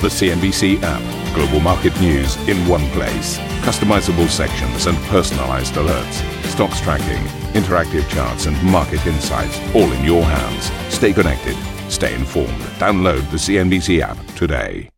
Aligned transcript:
The 0.00 0.06
CNBC 0.06 0.78
app. 0.84 1.34
Global 1.34 1.58
market 1.58 2.00
news 2.00 2.36
in 2.48 2.56
one 2.68 2.88
place. 2.90 3.36
Customizable 3.62 4.28
sections 4.28 4.86
and 4.86 4.96
personalized 5.08 5.74
alerts. 5.74 6.22
Stocks 6.44 6.80
tracking, 6.80 7.24
interactive 7.60 8.08
charts, 8.08 8.46
and 8.46 8.62
market 8.62 9.04
insights 9.08 9.58
all 9.74 9.90
in 9.90 10.04
your 10.04 10.22
hands. 10.22 10.70
Stay 10.94 11.12
connected. 11.12 11.56
Stay 11.90 12.14
informed. 12.14 12.60
Download 12.78 13.28
the 13.32 13.38
CNBC 13.38 14.00
app 14.00 14.16
today. 14.36 14.88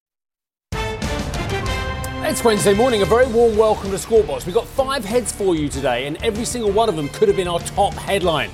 It's 2.28 2.44
Wednesday 2.44 2.74
morning. 2.74 3.00
A 3.00 3.06
very 3.06 3.26
warm 3.26 3.56
welcome 3.56 3.90
to 3.92 3.98
Squawk 3.98 4.44
We've 4.44 4.54
got 4.54 4.66
five 4.66 5.02
heads 5.02 5.32
for 5.32 5.56
you 5.56 5.70
today, 5.70 6.08
and 6.08 6.22
every 6.22 6.44
single 6.44 6.72
one 6.72 6.90
of 6.90 6.96
them 6.96 7.08
could 7.08 7.28
have 7.28 7.38
been 7.38 7.48
our 7.48 7.60
top 7.60 7.94
headline. 7.94 8.50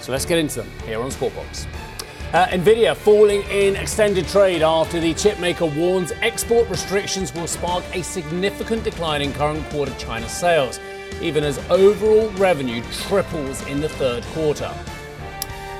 So 0.00 0.12
let's 0.12 0.24
get 0.24 0.38
into 0.38 0.62
them 0.62 0.70
here 0.86 1.02
on 1.02 1.10
Squawk 1.10 1.34
uh, 2.32 2.46
Nvidia 2.46 2.96
falling 2.96 3.42
in 3.50 3.74
extended 3.76 4.26
trade 4.28 4.62
after 4.62 5.00
the 5.00 5.12
chipmaker 5.14 5.74
warns 5.76 6.12
export 6.22 6.68
restrictions 6.68 7.34
will 7.34 7.46
spark 7.46 7.84
a 7.92 8.02
significant 8.02 8.84
decline 8.84 9.22
in 9.22 9.32
current 9.32 9.68
quarter 9.70 9.94
China 9.98 10.28
sales, 10.28 10.78
even 11.20 11.42
as 11.42 11.58
overall 11.70 12.28
revenue 12.30 12.82
triples 12.92 13.66
in 13.66 13.80
the 13.80 13.88
third 13.88 14.22
quarter. 14.26 14.72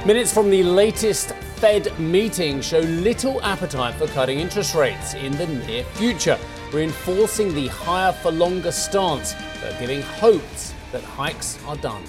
Minutes 0.05 0.33
from 0.33 0.51
the 0.51 0.62
latest 0.62 1.34
Fed 1.60 1.97
meeting 2.01 2.60
show 2.60 2.80
little 2.80 3.41
appetite 3.43 3.95
for 3.95 4.07
cutting 4.09 4.41
interest 4.41 4.74
rates 4.74 5.15
in 5.15 5.30
the 5.32 5.46
near 5.46 5.85
future, 5.85 6.38
reinforcing 6.73 7.55
the 7.55 7.69
higher 7.69 8.12
for 8.12 8.32
longer 8.32 8.73
stance, 8.73 9.35
but 9.60 9.79
giving 9.79 10.02
hopes 10.02 10.74
that 10.91 11.05
hikes 11.05 11.62
are 11.66 11.77
done. 11.77 12.02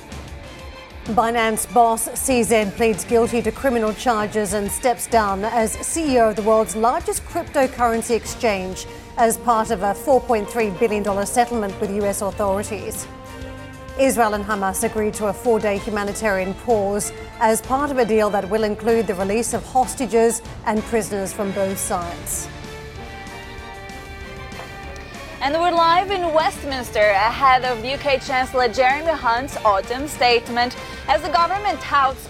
Binance 1.06 1.72
boss 1.74 2.08
CZ 2.10 2.76
pleads 2.76 3.04
guilty 3.06 3.42
to 3.42 3.52
criminal 3.52 3.92
charges 3.92 4.54
and 4.54 4.72
steps 4.72 5.08
down 5.08 5.44
as 5.44 5.76
CEO 5.78 6.30
of 6.30 6.36
the 6.36 6.44
world's 6.44 6.76
largest 6.76 7.26
cryptocurrency 7.26 8.16
exchange 8.16 8.86
as 9.18 9.36
part 9.40 9.72
of 9.72 9.82
a 9.82 9.96
$4.3 9.96 10.80
billion 10.80 11.26
settlement 11.26 11.80
with 11.82 11.90
US 12.04 12.22
authorities. 12.22 13.08
Israel 14.00 14.36
and 14.36 14.46
Hamas 14.46 14.84
agreed 14.84 15.16
to 15.16 15.26
a 15.28 15.34
four 15.34 15.60
day 15.60 15.80
humanitarian 15.80 16.54
pause 16.54 17.12
as 17.40 17.64
part 17.64 17.90
of 17.90 17.98
a 17.98 18.06
deal 18.06 18.30
that 18.30 18.48
will 18.48 18.64
include 18.64 19.08
the 19.08 19.16
release 19.16 19.56
of 19.56 19.66
hostages 19.66 20.44
and 20.68 20.84
prisoners 20.84 21.34
from 21.34 21.52
both 21.54 21.80
sides. 21.80 22.48
And 25.44 25.56
we're 25.56 25.72
live 25.72 26.12
in 26.12 26.36
Westminster 26.36 27.00
ahead 27.00 27.66
of 27.66 27.84
UK 27.84 28.22
Chancellor 28.22 28.68
Jeremy 28.68 29.12
Hunt's 29.12 29.58
autumn 29.66 30.08
statement 30.08 30.78
as 31.08 31.24
the 31.24 31.30
government 31.30 31.82
touts 31.82 32.30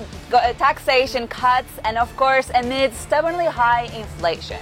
taxation 0.58 1.28
cuts 1.28 1.68
and, 1.84 1.98
of 1.98 2.16
course, 2.16 2.50
amid 2.56 2.94
stubbornly 2.94 3.48
high 3.48 3.94
inflation. 3.94 4.60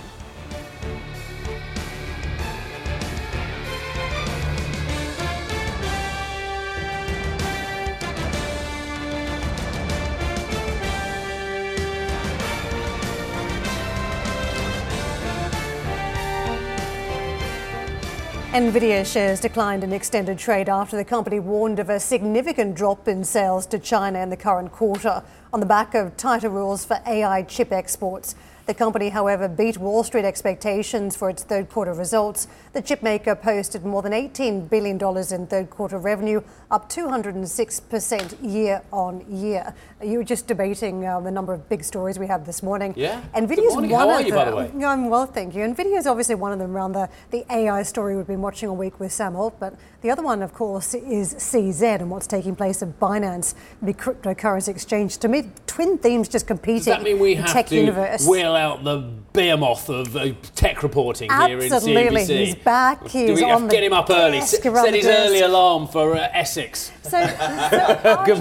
Nvidia 18.51 19.05
shares 19.05 19.39
declined 19.39 19.83
in 19.83 19.93
extended 19.93 20.39
trade 20.39 20.69
after 20.69 20.97
the 20.97 21.05
company 21.05 21.39
warned 21.39 21.77
of 21.77 21.87
a 21.87 21.99
significant 21.99 22.73
drop 22.73 23.07
in 23.07 23.23
sales 23.23 23.67
to 23.67 23.77
China 23.77 24.17
in 24.17 24.31
the 24.31 24.35
current 24.35 24.71
quarter 24.71 25.21
on 25.53 25.59
the 25.59 25.67
back 25.67 25.93
of 25.93 26.17
tighter 26.17 26.49
rules 26.49 26.83
for 26.83 26.99
AI 27.05 27.43
chip 27.43 27.71
exports. 27.71 28.33
The 28.69 28.75
company, 28.75 29.09
however, 29.09 29.47
beat 29.47 29.79
Wall 29.79 30.03
Street 30.03 30.25
expectations 30.25 31.15
for 31.15 31.27
its 31.27 31.41
third 31.41 31.71
quarter 31.71 31.91
results. 31.91 32.47
The 32.73 32.83
chipmaker 32.83 33.41
posted 33.41 33.83
more 33.83 34.03
than 34.03 34.11
$18 34.11 34.69
billion 34.69 34.99
in 35.33 35.47
third 35.47 35.71
quarter 35.71 35.97
revenue, 35.97 36.43
up 36.69 36.87
206% 36.87 38.37
year 38.43 38.83
on 38.93 39.25
year. 39.27 39.73
You 40.03 40.19
were 40.19 40.23
just 40.23 40.45
debating 40.45 41.03
uh, 41.03 41.19
the 41.19 41.31
number 41.31 41.51
of 41.51 41.67
big 41.67 41.83
stories 41.83 42.19
we 42.19 42.27
had 42.27 42.45
this 42.45 42.61
morning. 42.61 42.93
Yeah. 42.95 43.23
Nvidia's 43.33 43.73
one 43.73 43.89
How 43.89 44.19
of 44.19 44.21
you, 44.21 44.33
them. 44.33 44.35
By 44.35 44.51
the 44.51 44.55
way? 44.55 44.85
I'm 44.85 45.09
well, 45.09 45.25
thank 45.25 45.55
you. 45.55 45.63
Nvidia 45.63 45.97
is 45.97 46.05
obviously 46.05 46.35
one 46.35 46.51
of 46.51 46.59
them 46.59 46.77
around 46.77 46.91
the, 46.91 47.09
the 47.31 47.51
AI 47.51 47.81
story 47.81 48.15
we've 48.15 48.27
been 48.27 48.43
watching 48.43 48.69
all 48.69 48.77
week 48.77 48.99
with 48.99 49.11
Sam 49.11 49.35
Altman. 49.35 49.77
The 50.01 50.11
other 50.11 50.21
one, 50.21 50.43
of 50.43 50.53
course, 50.53 50.93
is 50.93 51.33
CZ 51.33 52.01
and 52.01 52.11
what's 52.11 52.27
taking 52.27 52.55
place 52.55 52.83
at 52.83 52.99
Binance, 52.99 53.55
the 53.81 53.95
cryptocurrency 53.95 54.67
exchange. 54.67 55.17
To 55.17 55.27
me, 55.27 55.49
twin 55.65 55.97
themes 55.97 56.29
just 56.29 56.45
competing. 56.45 56.75
Does 56.75 56.85
that 56.85 57.03
mean 57.03 57.17
we 57.17 57.33
have 57.35 57.51
tech 57.51 57.65
to 57.67 57.75
universe. 57.75 58.27
wheel 58.27 58.55
out 58.59 58.83
the 58.83 58.97
behemoth 59.33 59.89
of 59.89 60.15
uh, 60.15 60.33
tech 60.55 60.83
reporting 60.83 61.29
Absolutely. 61.31 61.67
here 61.67 61.75
in 61.75 61.81
CNBC? 61.81 62.05
Absolutely, 62.05 62.45
He's 62.45 62.55
back. 62.55 63.07
He's 63.07 63.27
Do 63.27 63.33
we 63.35 63.43
on 63.51 63.67
get 63.67 63.83
him 63.83 63.93
up 63.93 64.09
early? 64.09 64.41
Set 64.41 64.93
his 64.93 65.05
early 65.05 65.41
alarm 65.41 65.87
for 65.87 66.15
uh, 66.15 66.27
Essex. 66.33 66.91
So, 67.03 67.09
so 67.09 68.01
Arjun, 68.17 68.39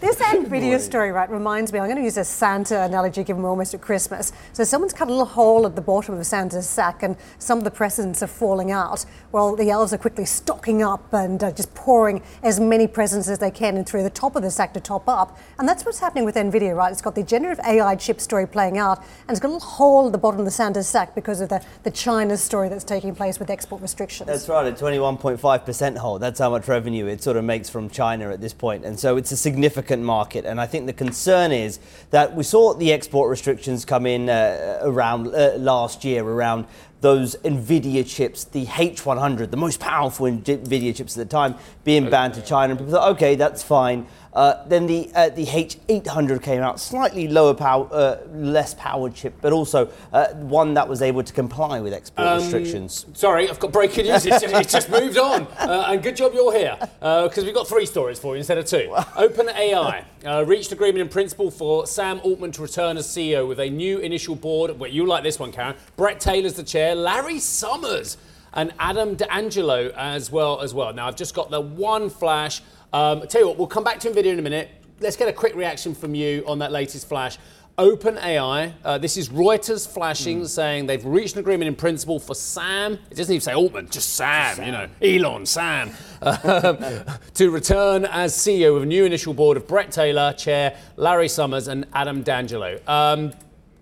this 0.00 0.16
Nvidia 0.16 0.78
story, 0.78 1.10
right, 1.12 1.30
reminds 1.30 1.72
me. 1.72 1.78
I'm 1.78 1.86
going 1.86 1.96
to 1.96 2.02
use 2.02 2.18
a 2.18 2.24
Santa 2.24 2.82
analogy, 2.82 3.24
given 3.24 3.42
we're 3.42 3.50
almost 3.50 3.72
at 3.72 3.80
Christmas. 3.80 4.32
So 4.52 4.64
someone's 4.64 4.92
cut 4.92 5.08
a 5.08 5.10
little 5.10 5.24
hole 5.24 5.64
at 5.66 5.74
the 5.74 5.80
bottom 5.80 6.18
of 6.18 6.26
Santa's 6.26 6.68
sack, 6.68 7.02
and 7.02 7.16
some 7.38 7.58
of 7.58 7.64
the 7.64 7.70
presents 7.70 8.22
are 8.22 8.26
falling 8.26 8.70
out. 8.70 9.06
Well, 9.32 9.56
the 9.56 9.70
elves 9.70 9.92
are 9.92 9.98
quickly 9.98 10.24
stocking 10.24 10.82
up 10.82 11.12
and 11.12 11.42
uh, 11.42 11.52
just 11.52 11.74
pouring 11.74 12.22
as 12.42 12.60
many 12.60 12.86
presents 12.86 13.28
as 13.28 13.38
they 13.38 13.50
can 13.50 13.76
in 13.76 13.84
through 13.84 14.02
the 14.02 14.10
top 14.10 14.36
of 14.36 14.42
the 14.42 14.50
sack 14.50 14.74
to 14.74 14.80
top 14.80 15.08
up. 15.08 15.38
And 15.58 15.68
that's 15.68 15.84
what's 15.84 16.00
happening 16.00 16.24
with 16.24 16.34
Nvidia, 16.34 16.76
right? 16.76 16.92
It's 16.92 17.02
got 17.02 17.14
the 17.14 17.22
generative 17.22 17.64
AI 17.64 17.96
chip 17.96 18.20
story 18.20 18.46
playing 18.46 18.78
out, 18.78 18.98
and 18.98 19.30
it's 19.30 19.40
got 19.40 19.50
a 19.50 19.58
at 19.60 20.12
the 20.12 20.18
bottom 20.18 20.40
of 20.40 20.44
the 20.44 20.50
Santa's 20.50 20.88
sack 20.88 21.14
because 21.14 21.40
of 21.40 21.48
the, 21.48 21.62
the 21.82 21.90
China 21.90 22.36
story 22.36 22.68
that's 22.68 22.84
taking 22.84 23.14
place 23.14 23.38
with 23.38 23.50
export 23.50 23.82
restrictions. 23.82 24.26
That's 24.26 24.48
right, 24.48 24.66
a 24.66 24.72
21.5% 24.72 25.96
hole. 25.96 26.18
That's 26.18 26.38
how 26.38 26.50
much 26.50 26.68
revenue 26.68 27.06
it 27.06 27.22
sort 27.22 27.36
of 27.36 27.44
makes 27.44 27.68
from 27.68 27.90
China 27.90 28.30
at 28.30 28.40
this 28.40 28.52
point. 28.52 28.84
And 28.84 28.98
so 28.98 29.16
it's 29.16 29.32
a 29.32 29.36
significant 29.36 30.02
market. 30.02 30.44
And 30.44 30.60
I 30.60 30.66
think 30.66 30.86
the 30.86 30.92
concern 30.92 31.52
is 31.52 31.78
that 32.10 32.34
we 32.34 32.42
saw 32.42 32.74
the 32.74 32.92
export 32.92 33.30
restrictions 33.30 33.84
come 33.84 34.06
in 34.06 34.28
uh, 34.28 34.78
around 34.82 35.28
uh, 35.28 35.54
last 35.56 36.04
year 36.04 36.24
around 36.24 36.66
those 37.00 37.36
NVIDIA 37.36 38.06
chips, 38.06 38.44
the 38.44 38.66
H100, 38.66 39.50
the 39.50 39.56
most 39.56 39.80
powerful 39.80 40.26
NVIDIA 40.26 40.94
chips 40.94 41.16
at 41.16 41.28
the 41.28 41.30
time, 41.30 41.54
being 41.84 42.10
banned 42.10 42.34
to 42.34 42.42
China. 42.42 42.72
And 42.72 42.78
people 42.78 42.92
thought, 42.92 43.12
okay, 43.12 43.34
that's 43.34 43.62
fine. 43.62 44.06
Uh, 44.32 44.64
then 44.68 44.86
the 44.86 45.10
uh, 45.14 45.28
the 45.30 45.44
H800 45.44 46.42
came 46.42 46.62
out, 46.62 46.78
slightly 46.78 47.26
lower 47.26 47.52
power, 47.52 47.88
uh, 47.90 48.18
less 48.32 48.74
powered 48.74 49.14
chip, 49.14 49.34
but 49.40 49.52
also 49.52 49.90
uh, 50.12 50.28
one 50.34 50.74
that 50.74 50.88
was 50.88 51.02
able 51.02 51.22
to 51.24 51.32
comply 51.32 51.80
with 51.80 51.92
export 51.92 52.28
um, 52.28 52.38
restrictions. 52.38 53.06
Sorry, 53.14 53.50
I've 53.50 53.58
got 53.58 53.72
breaking 53.72 54.06
news. 54.06 54.24
It's 54.26 54.40
just, 54.40 54.54
it's 54.54 54.72
just 54.72 54.88
moved 54.88 55.18
on, 55.18 55.48
uh, 55.58 55.86
and 55.88 56.00
good 56.00 56.14
job 56.14 56.32
you're 56.32 56.56
here 56.56 56.76
because 56.80 57.38
uh, 57.38 57.42
we've 57.44 57.54
got 57.54 57.66
three 57.66 57.86
stories 57.86 58.20
for 58.20 58.34
you 58.34 58.38
instead 58.38 58.58
of 58.58 58.66
two. 58.66 58.92
OpenAI 59.16 60.04
reached 60.46 60.70
agreement 60.70 61.00
in 61.00 61.08
principle 61.08 61.50
for 61.50 61.86
Sam 61.88 62.20
Altman 62.22 62.52
to 62.52 62.62
return 62.62 62.98
as 62.98 63.08
CEO 63.08 63.48
with 63.48 63.58
a 63.58 63.68
new 63.68 63.98
initial 63.98 64.36
board. 64.36 64.78
Well, 64.78 64.90
you 64.90 65.06
like 65.06 65.24
this 65.24 65.40
one, 65.40 65.50
Karen? 65.50 65.74
Bret 65.96 66.20
Taylor's 66.20 66.54
the 66.54 66.62
chair. 66.62 66.89
Larry 66.94 67.38
Summers 67.38 68.16
and 68.52 68.72
Adam 68.78 69.14
D'Angelo 69.14 69.92
as 69.96 70.30
well 70.30 70.60
as 70.60 70.74
well. 70.74 70.92
Now 70.92 71.06
I've 71.06 71.16
just 71.16 71.34
got 71.34 71.50
the 71.50 71.60
one 71.60 72.10
flash. 72.10 72.62
Um, 72.92 73.26
tell 73.28 73.40
you 73.40 73.48
what, 73.48 73.58
we'll 73.58 73.66
come 73.66 73.84
back 73.84 74.00
to 74.00 74.10
NVIDIA 74.10 74.32
in 74.32 74.38
a 74.38 74.42
minute. 74.42 74.70
Let's 75.00 75.16
get 75.16 75.28
a 75.28 75.32
quick 75.32 75.54
reaction 75.54 75.94
from 75.94 76.14
you 76.14 76.44
on 76.46 76.58
that 76.58 76.72
latest 76.72 77.08
flash. 77.08 77.38
OpenAI, 77.78 78.74
uh, 78.84 78.98
this 78.98 79.16
is 79.16 79.30
Reuters 79.30 79.88
flashing, 79.88 80.42
mm. 80.42 80.46
saying 80.46 80.84
they've 80.84 81.04
reached 81.04 81.34
an 81.34 81.40
agreement 81.40 81.68
in 81.68 81.74
principle 81.74 82.18
for 82.18 82.34
Sam. 82.34 82.98
It 83.10 83.14
doesn't 83.14 83.32
even 83.32 83.40
say 83.40 83.54
Altman, 83.54 83.88
just 83.88 84.16
Sam, 84.16 84.56
Sam. 84.56 84.66
you 84.66 84.72
know, 84.72 84.88
Elon, 85.00 85.46
Sam, 85.46 85.90
uh, 86.20 87.16
to 87.34 87.50
return 87.50 88.04
as 88.04 88.34
CEO 88.34 88.76
of 88.76 88.82
a 88.82 88.86
new 88.86 89.06
initial 89.06 89.32
board 89.32 89.56
of 89.56 89.66
Bret 89.66 89.90
Taylor, 89.90 90.34
Chair, 90.34 90.76
Larry 90.96 91.28
Summers, 91.28 91.68
and 91.68 91.86
Adam 91.94 92.22
D'Angelo. 92.22 92.78
Um, 92.86 93.32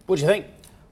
what 0.07 0.17
do 0.17 0.23
you 0.23 0.29
think? 0.29 0.47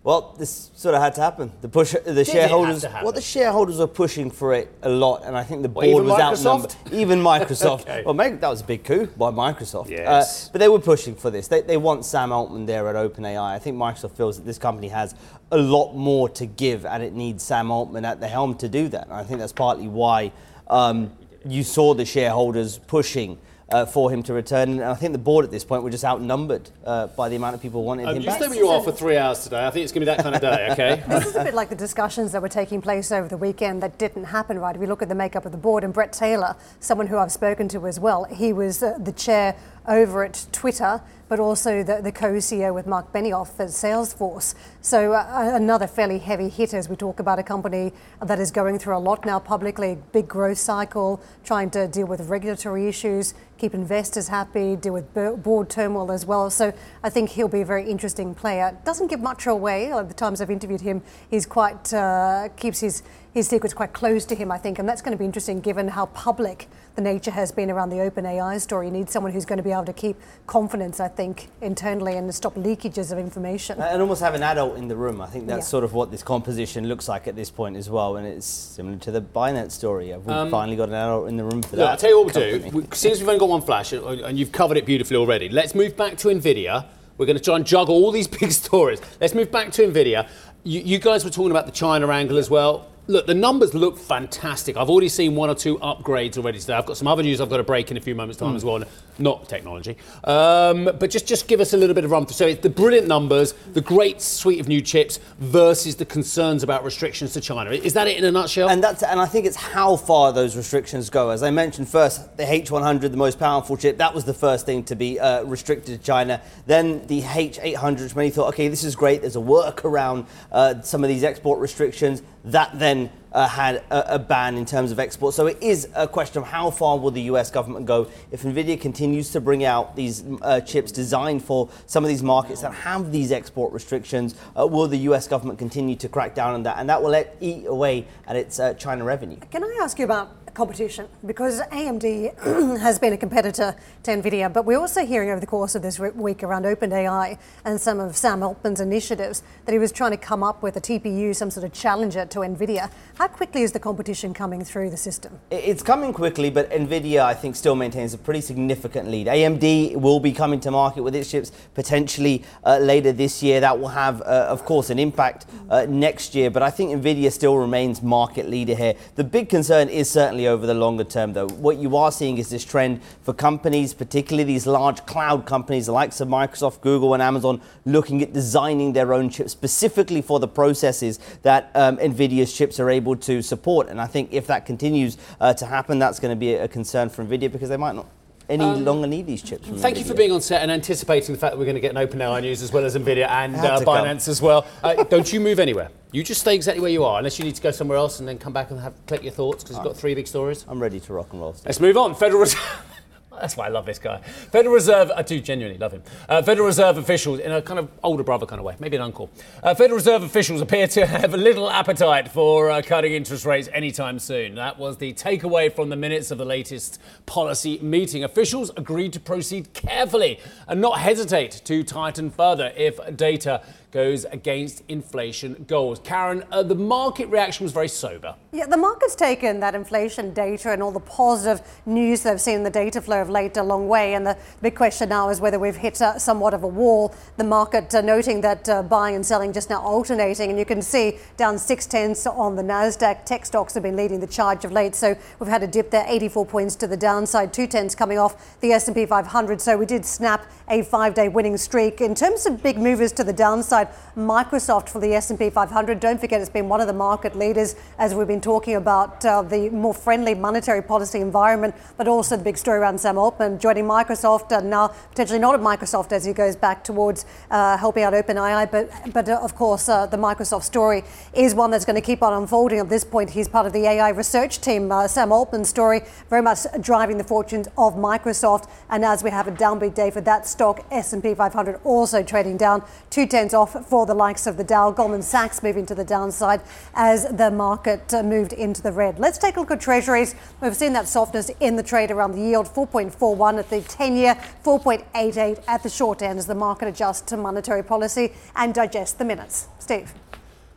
Well, 0.07 0.37
this 0.39 0.71
sort 0.77 0.95
of 0.95 1.03
had 1.03 1.17
to 1.17 1.21
happen. 1.21 1.51
The 1.63 1.69
push, 1.69 1.91
the 1.91 2.15
Did 2.15 2.29
shareholders. 2.29 2.85
Well, 2.85 3.11
the 3.11 3.21
shareholders 3.21 3.79
were 3.79 3.89
pushing 3.89 4.31
for 4.31 4.55
it 4.55 4.73
a 4.83 4.89
lot, 4.89 5.25
and 5.25 5.37
I 5.37 5.43
think 5.43 5.63
the 5.63 5.69
board 5.69 6.05
was 6.05 6.21
outnumbered. 6.21 6.77
Even 6.93 7.19
Microsoft. 7.19 7.81
okay. 7.81 8.05
Well, 8.05 8.15
maybe 8.15 8.37
that 8.37 8.49
was 8.49 8.61
a 8.61 8.65
big 8.65 8.85
coup 8.85 9.09
by 9.17 9.33
Microsoft. 9.33 9.91
Yes. 9.91 10.47
Uh, 10.47 10.51
but 10.53 10.59
they 10.61 10.69
were 10.69 10.79
pushing 10.79 11.17
for 11.17 11.33
this. 11.33 11.49
They, 11.49 11.63
they 11.63 11.77
want 11.77 12.05
Sam 12.05 12.31
Altman 12.31 12.67
there 12.67 12.87
at 12.87 12.95
OpenAI. 12.95 13.53
I 13.53 13.59
think 13.59 13.77
Microsoft 13.77 14.13
feels 14.13 14.37
that 14.37 14.47
this 14.47 14.59
company 14.59 14.87
has 14.87 15.17
a 15.51 15.59
lot 15.59 15.95
more 15.95 16.29
to 16.29 16.47
give, 16.47 16.87
and 16.87 17.03
it 17.03 17.13
needs 17.13 17.43
Sam 17.43 17.73
Altman 17.73 18.05
at 18.05 18.21
the 18.21 18.29
helm 18.29 18.55
to 18.59 18.69
do 18.69 18.87
that. 18.91 19.07
And 19.07 19.13
I 19.13 19.25
think 19.25 19.41
that's 19.41 19.53
partly 19.53 19.89
why 19.89 20.31
um, 20.69 21.13
you 21.45 21.65
saw 21.65 21.95
the 21.95 22.05
shareholders 22.05 22.79
pushing 22.79 23.41
uh, 23.71 23.85
for 23.85 24.11
him 24.11 24.23
to 24.25 24.33
return. 24.33 24.71
And 24.71 24.85
I 24.85 24.95
think 24.95 25.13
the 25.13 25.19
board 25.19 25.45
at 25.45 25.51
this 25.51 25.65
point 25.65 25.83
were 25.83 25.91
just 25.91 26.05
outnumbered 26.05 26.71
uh, 26.85 27.09
by 27.09 27.29
the 27.29 27.37
amount 27.37 27.55
of 27.55 27.63
people 27.63 27.85
wanting 27.85 28.07
um, 28.07 28.17
him 28.17 28.23
you 28.23 28.29
back. 28.29 28.39
stay 28.39 28.49
where 28.49 28.57
you 28.57 28.69
are 28.69 28.83
for 28.83 28.93
three 28.93 29.17
hours 29.17 29.43
today. 29.43 29.67
I 29.67 29.71
think 29.71 29.85
it's 29.85 29.93
going 29.93 30.07
to 30.07 30.13
be 30.13 30.17
that 30.17 30.23
kind 30.23 30.35
of 30.35 30.41
day, 30.41 30.69
okay? 30.73 31.03
this 31.09 31.27
is 31.27 31.37
a 31.37 31.45
bit 31.45 31.55
like 31.55 31.69
the 31.69 31.77
discussions 31.77 32.33
that 32.33 32.43
were 32.43 32.49
taking 32.49 32.81
place 32.81 33.11
over 33.11 33.29
the 33.29 33.37
weekend 33.37 33.83
that 33.83 33.99
didn't 33.99 34.25
happen, 34.25 34.59
right? 34.59 34.75
If 34.75 34.81
you 34.81 34.89
look 34.89 35.03
at 35.03 35.09
the 35.09 35.15
makeup 35.15 35.47
of 35.47 35.53
the 35.53 35.59
board, 35.59 35.85
and 35.85 35.93
Bret 35.93 36.13
Taylor, 36.13 36.57
someone 36.81 37.07
who 37.07 37.19
I've 37.19 37.33
spoken 37.33 37.69
to 37.69 37.87
as 37.87 37.99
well, 37.99 38.25
he 38.25 38.53
was 38.53 38.83
uh, 38.83 38.99
the 38.99 39.13
chair 39.13 39.57
over 39.87 40.25
at 40.25 40.47
Twitter, 40.53 41.01
but 41.29 41.41
also 41.41 41.83
the, 41.83 42.01
the 42.03 42.13
co-CEO 42.13 42.73
with 42.73 42.87
Marc 42.87 43.13
Benioff 43.13 43.59
at 43.59 43.69
Salesforce. 43.69 44.55
So 44.81 45.13
uh, 45.13 45.51
another 45.55 45.87
fairly 45.87 46.19
heavy 46.19 46.49
hit 46.49 46.73
as 46.73 46.89
we 46.89 46.97
talk 46.97 47.19
about 47.19 47.39
a 47.39 47.43
company 47.43 47.93
that 48.23 48.39
is 48.39 48.51
going 48.51 48.79
through 48.79 48.97
a 48.97 49.01
lot 49.01 49.25
now 49.25 49.39
publicly, 49.39 49.99
big 50.13 50.29
growth 50.29 50.59
cycle, 50.59 51.21
trying 51.45 51.71
to 51.71 51.89
deal 51.89 52.07
with 52.07 52.29
regulatory 52.29 52.87
issues, 52.87 53.35
keep 53.59 53.75
investors 53.75 54.29
happy, 54.29 54.77
deal 54.77 54.93
with 54.93 55.13
board 55.43 55.69
turmoil 55.69 56.13
as 56.13 56.25
well. 56.27 56.51
So 56.51 56.73
I 57.03 57.11
think 57.11 57.31
he'll 57.31 57.49
be 57.49 57.63
a 57.63 57.67
very 57.67 57.91
interesting 57.91 58.35
player. 58.35 58.77
Doesn't 58.85 59.09
give 59.09 59.21
much 59.21 59.47
away. 59.47 59.93
At 59.93 60.09
the 60.09 60.15
times 60.15 60.41
I've 60.41 60.51
interviewed 60.51 60.83
him, 60.83 61.03
he's 61.29 61.47
quite 61.47 61.93
uh, 61.93 62.49
keeps 62.57 62.81
his 62.81 63.03
his 63.37 63.49
secret's 63.49 63.75
quite 63.75 63.93
close 63.93 64.25
to 64.25 64.35
him, 64.35 64.51
I 64.51 64.57
think, 64.57 64.79
and 64.79 64.89
that's 64.89 65.03
going 65.03 65.13
to 65.13 65.19
be 65.19 65.27
interesting 65.27 65.61
given 65.61 65.89
how 65.89 66.07
public 66.07 66.69
the 66.97 67.03
nature 67.03 67.31
has 67.31 67.53
been 67.53 67.71
around 67.71 67.91
the 67.91 67.97
OpenAI 67.97 68.61
story. 68.61 68.87
You 68.87 68.93
need 68.93 69.11
someone 69.11 69.31
who's 69.31 69.45
going 69.45 69.59
to 69.59 69.63
be 69.63 69.71
able 69.71 69.85
to 69.85 69.93
keep 69.93 70.17
confidence, 70.47 70.99
I 70.99 71.09
think, 71.09 71.49
internally 71.61 72.17
and 72.17 72.35
stop 72.35 72.55
leakages 72.55 73.13
of 73.13 73.19
information. 73.19 73.81
And 73.81 74.01
almost 74.01 74.23
have 74.23 74.35
an 74.35 74.43
adult 74.43 74.79
in 74.79 74.89
the 74.89 74.97
room. 74.97 75.21
I 75.21 75.27
think 75.27 75.47
that's 75.47 75.67
yeah. 75.67 75.71
sort 75.71 75.85
of 75.85 75.93
what 75.93 76.11
this 76.11 76.23
composition 76.23 76.89
looks 76.89 77.07
like 77.07 77.29
at 77.29 77.37
this 77.37 77.51
point 77.51 77.77
as 77.77 77.91
well, 77.91 78.17
and 78.17 78.27
it's 78.27 78.47
similar 78.47 78.97
to 78.97 79.11
the 79.11 79.21
Binance 79.21 79.73
story. 79.73 80.07
We've 80.07 80.29
um, 80.29 80.51
finally 80.51 80.77
got 80.77 80.89
an 80.89 80.95
adult 80.95 81.29
in 81.29 81.37
the 81.37 81.45
room 81.45 81.63
for 81.63 81.77
look, 81.77 81.85
that. 81.85 81.91
I'll 81.91 81.97
tell 81.99 82.11
you 82.11 82.25
what 82.25 82.35
we'll 82.35 82.61
company. 82.61 82.71
do. 82.71 82.89
Since 82.93 83.19
we've 83.19 83.29
only 83.29 83.41
got 83.41 83.51
one 83.51 83.63
flash, 83.63 83.93
and 83.93 84.39
you've 84.39 84.53
covered 84.53 84.79
it 84.79 84.87
beautifully 84.87 85.19
already, 85.19 85.51
let's 85.51 85.75
move 85.75 85.97
back 85.97 86.17
to 86.19 86.29
NVIDIA. 86.29 86.87
We're 87.19 87.27
going 87.27 87.39
to 87.39 87.45
try 87.45 87.57
and 87.57 87.67
juggle 87.67 87.95
all 87.95 88.11
these 88.11 88.29
big 88.41 88.53
stories. 88.53 89.03
Let's 89.21 89.35
move 89.35 89.53
back 89.53 89.71
to 89.73 89.83
NVIDIA. 89.83 90.29
You, 90.65 90.81
you 90.81 90.99
guys 90.99 91.25
were 91.25 91.31
talking 91.31 91.51
about 91.51 91.67
the 91.67 91.73
China 91.73 92.09
angle 92.09 92.39
as 92.39 92.49
well 92.49 92.89
Look, 93.09 93.29
the 93.29 93.35
numbers 93.35 93.73
look 93.73 93.99
fantastic. 93.99 94.77
I've 94.77 94.91
already 94.91 95.09
seen 95.09 95.37
one 95.37 95.49
or 95.49 95.55
two 95.55 95.79
upgrades 95.79 96.37
already 96.37 96.59
today. 96.59 96.75
I've 96.75 96.87
got 96.87 96.97
some 96.97 97.07
other 97.07 97.23
news 97.23 97.41
I've 97.41 97.49
got 97.49 97.59
to 97.59 97.63
break 97.63 97.93
in 97.93 97.97
a 97.97 98.01
few 98.01 98.17
moments' 98.17 98.41
time 98.41 98.55
mm. 98.55 98.57
as 98.57 98.65
well. 98.65 98.83
Not 99.19 99.49
technology, 99.49 99.97
um, 100.25 100.91
but 100.99 101.09
just 101.09 101.27
just 101.27 101.49
give 101.49 101.61
us 101.61 101.73
a 101.73 101.77
little 101.77 101.95
bit 101.95 102.05
of 102.05 102.11
run 102.11 102.27
through. 102.27 102.35
So 102.35 102.47
it's 102.47 102.61
the 102.61 102.69
brilliant 102.69 103.07
numbers, 103.07 103.55
the 103.73 103.81
great 103.81 104.21
suite 104.21 104.61
of 104.61 104.69
new 104.69 104.83
chips 104.83 105.21
versus 105.39 105.97
the 105.97 106.05
concerns 106.05 106.63
about 106.63 106.85
restrictions 106.85 107.33
to 107.33 107.41
China. 107.41 107.71
Is 107.71 107.95
that 107.95 108.09
it 108.09 108.19
in 108.19 108.25
a 108.25 108.33
nutshell? 108.33 108.69
And 108.69 108.85
that's 108.85 109.03
and 109.03 109.19
I 109.19 109.25
think 109.25 109.47
it's 109.47 109.57
how 109.57 109.97
far 109.97 110.33
those 110.35 110.55
restrictions 110.55 111.09
go. 111.09 111.31
As 111.31 111.43
I 111.43 111.51
mentioned 111.51 111.89
first, 111.89 112.37
the 112.37 112.43
H100, 112.43 113.01
the 113.11 113.17
most 113.17 113.39
powerful 113.39 113.77
chip, 113.79 113.97
that 113.99 114.15
was 114.15 114.25
the 114.25 114.35
first 114.35 114.67
thing 114.67 114.85
to 114.85 114.97
be 114.97 115.19
uh, 115.19 115.45
restricted 115.45 115.99
to 115.99 116.05
China. 116.05 116.43
Then 116.67 117.07
the 117.07 117.23
H800, 117.23 118.03
which 118.03 118.17
many 118.17 118.31
thought, 118.31 118.49
okay, 118.49 118.69
this 118.69 118.85
is 118.85 118.97
great. 118.97 119.23
There's 119.23 119.37
a 119.37 119.39
workaround 119.39 120.27
uh, 120.53 120.83
some 120.83 121.05
of 121.05 121.09
these 121.09 121.25
export 121.25 121.61
restrictions. 121.61 122.23
That 122.45 122.79
then 122.79 122.96
uh, 123.33 123.47
had 123.47 123.77
a, 123.91 124.15
a, 124.15 124.19
ban 124.19 124.57
in 124.57 124.65
terms 124.65 124.91
of 124.91 124.99
export. 124.99 125.35
So 125.35 125.47
it 125.47 125.63
is 125.63 125.89
a 125.95 126.09
question 126.09 126.41
of 126.41 126.49
how 126.49 126.71
far 126.71 126.99
will 126.99 127.11
the 127.11 127.23
US 127.33 127.51
government 127.51 127.85
go 127.85 128.09
if 128.31 128.43
Nvidia 128.43 128.81
continues 128.81 129.31
to 129.33 129.41
bring 129.41 129.63
out 129.65 129.95
these 129.95 130.25
uh, 130.41 130.61
chips 130.61 130.91
designed 130.91 131.45
for 131.45 131.69
some 131.87 132.03
of 132.03 132.09
these 132.09 132.23
markets 132.23 132.63
that 132.63 132.73
have 132.73 133.13
these 133.13 133.33
export 133.33 133.73
restrictions. 133.73 134.35
Uh, 134.59 134.67
will 134.67 134.89
the 134.89 135.11
US 135.11 135.29
government 135.29 135.59
continue 135.59 135.97
to 135.97 136.09
crack 136.09 136.35
down 136.35 136.55
on 136.55 136.63
that? 136.63 136.79
And 136.79 136.89
that 136.89 137.03
will 137.03 137.15
eat 137.41 137.67
away 137.67 138.07
at 138.27 138.37
its 138.37 138.59
uh, 138.59 138.73
China 138.75 139.05
revenue. 139.05 139.39
Can 139.51 139.63
I 139.63 139.79
ask 139.83 139.99
you 139.99 140.07
about 140.07 140.46
competition 140.57 141.07
because 141.27 141.61
AMD 141.61 142.79
has 142.81 142.99
been 142.99 143.13
a 143.13 143.17
competitor 143.17 143.77
to 144.03 144.11
NVIDIA, 144.11 144.51
but 144.51 144.65
we're 144.65 144.79
also 144.79 145.05
hearing 145.05 145.29
over 145.29 145.39
the 145.39 145.47
course 145.47 145.75
of 145.75 145.83
this 145.83 145.99
week 145.99 146.43
around 146.43 146.65
OpenAI 146.65 147.39
and 147.67 147.79
some 147.79 148.01
of 148.01 148.17
Sam 148.17 148.43
Altman's 148.43 148.81
initiatives 148.81 149.43
that 149.67 149.73
he 149.73 149.79
was 149.79 149.93
trying 149.93 150.13
to 150.13 150.17
come 150.17 150.43
up 150.43 150.63
with 150.63 150.77
a 150.77 150.81
TPU, 150.81 151.37
some 151.37 151.51
sort 151.51 151.65
of 151.65 151.75
challenger 151.75 152.25
to 152.25 152.39
NVIDIA. 152.39 152.91
How 153.17 153.29
quickly 153.29 153.63
is 153.63 153.73
the 153.73 153.79
competition 153.79 154.33
coming 154.33 154.65
through 154.65 154.89
the 154.89 154.97
system? 154.97 155.39
It's 155.51 155.83
coming 155.83 156.15
quickly, 156.15 156.49
but 156.49 156.71
NVIDIA, 156.71 157.21
I 157.21 157.35
think, 157.35 157.55
still 157.55 157.75
maintains 157.75 158.15
a 158.15 158.19
pretty 158.19 158.41
significant 158.41 159.11
lead. 159.11 159.27
AMD 159.27 159.97
will 159.97 160.21
be 160.21 160.33
coming 160.33 160.59
to 160.61 160.71
market 160.71 161.03
with 161.03 161.15
its 161.15 161.31
chips 161.31 161.53
potentially 161.75 162.43
uh, 162.65 162.79
later 162.79 163.13
this 163.13 163.43
year. 163.43 163.61
That 163.61 163.79
will 163.79 163.89
have, 163.89 164.23
uh, 164.23 164.47
of 164.49 164.65
course, 164.65 164.89
an 164.89 164.99
impact 164.99 165.45
uh, 165.69 165.85
next 165.87 166.35
year, 166.35 166.51
but 166.51 166.63
I 166.63 166.71
think 166.71 166.93
NVIDIA 166.93 167.31
still 167.31 167.59
remains 167.59 168.01
market 168.03 168.49
leader 168.49 168.75
here. 168.75 168.95
The 169.17 169.25
big 169.25 169.51
concern 169.51 169.91
is 169.91 170.09
certainly 170.09 170.46
over 170.47 170.67
the 170.67 170.75
longer 170.75 171.05
term, 171.05 171.33
though. 171.33 171.49
What 171.49 171.79
you 171.79 171.97
are 171.97 172.13
seeing 172.13 172.39
is 172.39 172.51
this 172.51 172.65
trend 172.65 173.03
for 173.23 173.33
companies, 173.33 173.95
particularly 173.95 174.45
these 174.45 174.67
large 174.67 175.05
cloud 175.07 175.47
companies, 175.47 175.87
the 175.87 175.93
likes 175.93 176.21
of 176.21 176.29
Microsoft, 176.29 176.81
Google, 176.81 177.15
and 177.15 177.23
Amazon, 177.23 177.61
looking 177.85 178.23
at 178.23 178.33
designing 178.33 178.93
their 178.93 179.13
own 179.13 179.31
chips 179.31 179.53
specifically 179.53 180.23
for 180.23 180.41
the 180.41 180.49
processes 180.49 181.19
that 181.43 181.71
um, 181.75 181.97
NVIDIA's 181.99 182.53
chips 182.53 182.81
are 182.81 182.91
able 182.91 183.17
to 183.17 183.43
support. 183.43 183.89
And 183.89 184.01
I 184.01 184.07
think 184.07 184.33
if 184.33 184.47
that 184.47 184.67
continues 184.67 185.19
uh, 185.41 185.55
to 185.55 185.67
happen, 185.67 185.99
that's 185.99 186.21
going 186.21 186.33
to 186.33 186.39
be 186.39 186.55
a 186.55 186.69
concern 186.69 187.09
for 187.09 187.25
NVIDIA 187.25 187.51
because 187.51 187.69
they 187.69 187.77
might 187.77 187.95
not 187.95 188.07
any 188.49 188.65
um, 188.65 188.85
longer 188.85 189.07
need 189.07 189.27
these 189.27 189.43
chips. 189.43 189.69
thank 189.81 189.99
you 189.99 190.05
for 190.05 190.15
being 190.15 190.33
on 190.33 190.41
set 190.41 190.63
and 190.63 190.71
anticipating 190.71 191.35
the 191.35 191.39
fact 191.39 191.53
that 191.53 191.59
we're 191.59 191.65
going 191.65 191.75
to 191.75 191.81
get 191.81 191.97
an 191.97 192.09
OpenAI 192.09 192.41
news 192.43 192.63
as 192.63 192.73
well 192.73 192.85
as 192.85 192.97
NVIDIA 192.97 193.29
and 193.29 193.57
uh, 193.57 193.81
Binance 193.81 194.29
as 194.29 194.41
well. 194.41 194.67
Uh, 194.83 195.03
don't 195.11 195.33
you 195.33 195.41
move 195.41 195.59
anywhere. 195.59 195.91
You 196.13 196.23
just 196.23 196.41
stay 196.41 196.55
exactly 196.55 196.81
where 196.81 196.91
you 196.91 197.05
are, 197.05 197.19
unless 197.19 197.39
you 197.39 197.45
need 197.45 197.57
to 197.57 197.63
go 197.63 197.71
somewhere 197.71 197.99
else 197.99 198.21
and 198.21 198.29
then 198.29 198.39
come 198.39 198.53
back 198.53 198.71
and 198.71 198.81
have 198.81 198.95
collect 199.07 199.25
your 199.25 199.33
thoughts 199.33 199.65
because 199.65 199.77
you've 199.77 199.85
got 199.85 199.97
three 199.97 200.15
big 200.15 200.27
stories. 200.27 200.65
I'm 200.69 200.81
ready 200.81 201.01
to 201.01 201.13
rock 201.13 201.33
and 201.33 201.41
roll. 201.41 201.57
Let's 201.65 201.81
move 201.81 201.97
on. 201.97 202.15
Federal 202.15 202.41
Reserve. 202.41 202.93
That's 203.41 203.57
why 203.57 203.67
I 203.67 203.69
love 203.69 203.87
this 203.87 203.99
guy. 203.99 204.21
Federal 204.21 204.75
Reserve, 204.75 205.11
I 205.15 205.23
do 205.23 205.41
genuinely 205.41 205.79
love 205.79 205.93
him. 205.93 206.03
Uh, 206.29 206.43
Federal 206.43 206.67
Reserve 206.67 206.99
officials, 206.99 207.41
in 207.41 207.53
a 207.53 207.63
kind 207.63 207.79
of 207.79 207.89
older 208.03 208.23
brother 208.23 208.47
kind 208.47 208.59
of 208.59 208.65
way, 208.65 208.77
maybe 208.79 208.97
an 208.97 209.03
uncle. 209.03 209.31
Uh, 209.63 209.75
Federal 209.75 209.97
Reserve 209.97 210.23
officials 210.23 210.61
appear 210.61 210.87
to 210.89 211.07
have 211.07 211.35
a 211.35 211.37
little 211.37 211.71
appetite 211.71 212.29
for 212.29 212.71
uh, 212.71 212.83
cutting 212.83 213.13
interest 213.13 213.45
rates 213.45 213.69
anytime 213.73 214.19
soon. 214.19 214.55
That 214.55 214.79
was 214.79 214.97
the 214.99 215.13
takeaway 215.13 215.73
from 215.73 215.89
the 215.89 215.97
minutes 215.97 216.31
of 216.31 216.39
the 216.39 216.45
latest 216.45 217.01
policy 217.27 217.79
meeting. 217.81 218.25
Officials 218.25 218.71
agreed 218.77 219.13
to 219.13 219.21
proceed 219.21 219.73
carefully 219.73 220.41
and 220.69 220.81
not 220.81 220.99
hesitate 221.01 221.53
to 221.65 221.83
tighten 221.83 222.31
further 222.31 222.73
if 222.77 222.99
data 223.17 223.63
goes 223.97 224.27
against 224.27 224.83
inflation 224.89 225.65
goals. 225.67 225.99
Karen, 226.01 226.45
uh, 226.53 226.63
the 226.63 226.75
market 226.75 227.31
reaction 227.31 227.65
was 227.65 227.73
very 227.73 227.89
sober. 227.89 228.35
Yeah, 228.53 228.67
the 228.67 228.77
market's 228.77 229.15
taken 229.15 229.59
that 229.61 229.75
inflation 229.75 230.35
data 230.35 230.71
and 230.71 230.83
all 230.83 230.91
the 230.91 231.01
positive 231.01 231.67
news 231.87 232.23
they've 232.23 232.39
seen 232.39 232.57
in 232.57 232.63
the 232.63 232.69
data 232.69 233.01
flow 233.01 233.23
of 233.23 233.31
late 233.31 233.57
a 233.57 233.63
long 233.63 233.89
way. 233.89 234.13
And 234.13 234.27
the 234.27 234.37
big 234.61 234.75
question 234.77 235.09
now 235.09 235.31
is 235.31 235.41
whether 235.41 235.59
we've 235.59 235.77
hit 235.77 236.03
uh, 236.03 236.19
somewhat 236.19 236.53
of 236.53 236.63
a 236.63 236.69
wall. 236.69 237.15
The 237.39 237.45
market 237.45 237.95
uh, 237.95 238.03
noting 238.03 238.43
that 238.43 238.69
uh, 238.69 238.83
buying 238.83 239.15
and 239.15 239.25
selling 239.25 239.55
just 239.55 239.71
now 239.71 239.81
alternating. 239.81 240.51
And 240.51 240.59
you 240.59 240.67
can 240.67 240.83
see 240.83 241.17
down 241.39 241.59
six 241.59 241.87
tenths 241.87 242.27
on 242.27 242.55
the 242.55 242.63
NASDAQ. 242.63 243.25
Tech 243.25 243.47
stocks 243.47 243.73
have 243.73 243.83
been 243.83 243.97
leading 243.97 244.21
the 244.21 244.27
charge 244.27 244.67
of 244.67 244.73
late. 244.73 244.95
So 244.95 245.17
we've 245.39 245.49
had 245.49 245.63
a 245.63 245.67
dip 245.67 245.91
there, 245.91 246.05
84 246.07 246.45
points 246.45 246.77
to 246.77 246.87
the 246.87 246.99
downside, 246.99 247.55
two 247.55 247.67
tenths 247.67 247.95
coming 247.95 248.19
off 248.19 248.61
the 248.61 248.73
S&P 248.73 249.07
500. 249.07 249.59
So 249.59 249.79
we 249.79 249.87
did 249.87 250.05
snap 250.05 250.45
a 250.69 250.83
five-day 250.83 251.29
winning 251.29 251.57
streak. 251.57 252.03
In 252.03 252.15
terms 252.15 252.45
of 252.45 252.63
big 252.63 252.77
movers 252.77 253.13
to 253.13 253.25
the 253.25 253.33
downside, 253.33 253.86
Microsoft 254.17 254.89
for 254.89 255.01
the 255.01 255.15
S&P 255.15 255.51
500. 255.51 256.01
Don't 256.01 256.21
forget 256.21 256.41
it's 256.41 256.51
been 256.51 256.69
one 256.69 256.81
of 256.81 256.87
the 256.87 256.93
market 256.93 257.37
leaders 257.37 257.77
as 257.99 258.15
we've 258.15 258.27
been 258.27 258.41
talking 258.41 258.75
about 258.75 259.25
uh, 259.25 259.43
the 259.43 259.69
more 259.71 259.93
friendly 259.93 260.35
monetary 260.35 260.83
policy 260.83 261.21
environment, 261.21 261.75
but 261.97 262.09
also 262.09 262.37
the 262.37 262.43
big 262.43 262.57
story 262.57 262.79
around 262.79 262.99
Sam 262.99 263.19
Altman 263.19 263.59
joining 263.59 263.85
Microsoft 263.85 264.57
and 264.57 264.71
now 264.71 264.89
potentially 265.11 265.39
not 265.39 265.55
at 265.55 265.61
Microsoft 265.61 266.13
as 266.13 266.25
he 266.25 266.33
goes 266.33 266.57
back 266.57 266.85
towards 266.85 267.27
uh, 267.51 267.77
helping 267.77 268.03
out 268.03 268.13
OpenAI. 268.13 268.71
But, 268.71 268.91
but 269.13 269.29
uh, 269.29 269.39
of 269.43 269.55
course, 269.55 269.89
uh, 269.89 270.07
the 270.07 270.17
Microsoft 270.17 270.63
story 270.63 271.05
is 271.35 271.55
one 271.55 271.71
that's 271.71 271.85
going 271.85 271.97
to 271.97 272.07
keep 272.07 272.23
on 272.23 272.33
unfolding. 272.33 272.79
At 272.79 272.89
this 272.89 273.05
point, 273.05 273.31
he's 273.31 273.49
part 273.49 273.67
of 273.67 273.73
the 273.73 273.87
AI 273.87 274.11
research 274.11 274.61
team. 274.61 274.91
Uh, 274.91 275.09
Sam 275.09 275.33
Altman's 275.33 275.69
story 275.69 276.03
very 276.31 276.43
much 276.43 276.61
driving 276.81 277.19
the 277.19 277.25
fortunes 277.25 277.69
of 277.77 277.95
Microsoft. 277.95 278.71
And 278.91 279.05
as 279.05 279.23
we 279.23 279.31
have 279.31 279.49
a 279.49 279.53
downbeat 279.53 279.95
day 279.95 280.11
for 280.11 280.21
that 280.23 280.47
stock, 280.47 280.85
S&P 280.91 281.35
500 281.35 281.81
also 281.85 282.23
trading 282.23 282.57
down 282.57 282.83
two 283.11 283.27
tenths 283.27 283.55
off 283.55 283.66
for 283.67 284.07
the 284.07 284.15
likes 284.15 284.47
of 284.47 284.57
the 284.57 284.65
Dow. 284.65 284.91
Goldman 284.91 285.23
Sachs 285.23 285.63
moving 285.63 285.85
to 285.87 285.95
the 285.95 286.05
downside 286.05 286.63
as 286.95 287.27
the 287.37 287.51
market 287.51 288.15
uh, 288.15 288.23
moved 288.23 288.53
into 288.53 288.83
the 288.83 288.93
red. 288.93 289.19
Let's 289.19 289.39
take 289.39 289.57
a 289.57 289.61
look 289.61 289.71
at 289.71 289.81
treasuries. 289.81 290.35
We've 290.61 290.77
seen 290.77 290.93
that 290.95 291.09
softness 291.09 291.51
in 291.61 291.77
the 291.77 291.83
trade 291.83 292.11
around 292.11 292.33
the 292.33 292.41
yield 292.41 292.67
4.41 292.67 293.59
at 293.59 293.71
the 293.71 293.81
10 293.83 294.17
year, 294.17 294.35
4.88 294.65 295.65
at 295.67 295.83
the 295.83 295.91
short 295.91 296.23
end 296.23 296.39
as 296.39 296.47
the 296.47 296.55
market 296.55 296.89
adjusts 296.89 297.23
to 297.23 297.37
monetary 297.37 297.83
policy 297.83 298.33
and 298.55 298.73
digests 298.73 299.15
the 299.15 299.25
minutes. 299.25 299.69
Steve. 299.79 300.15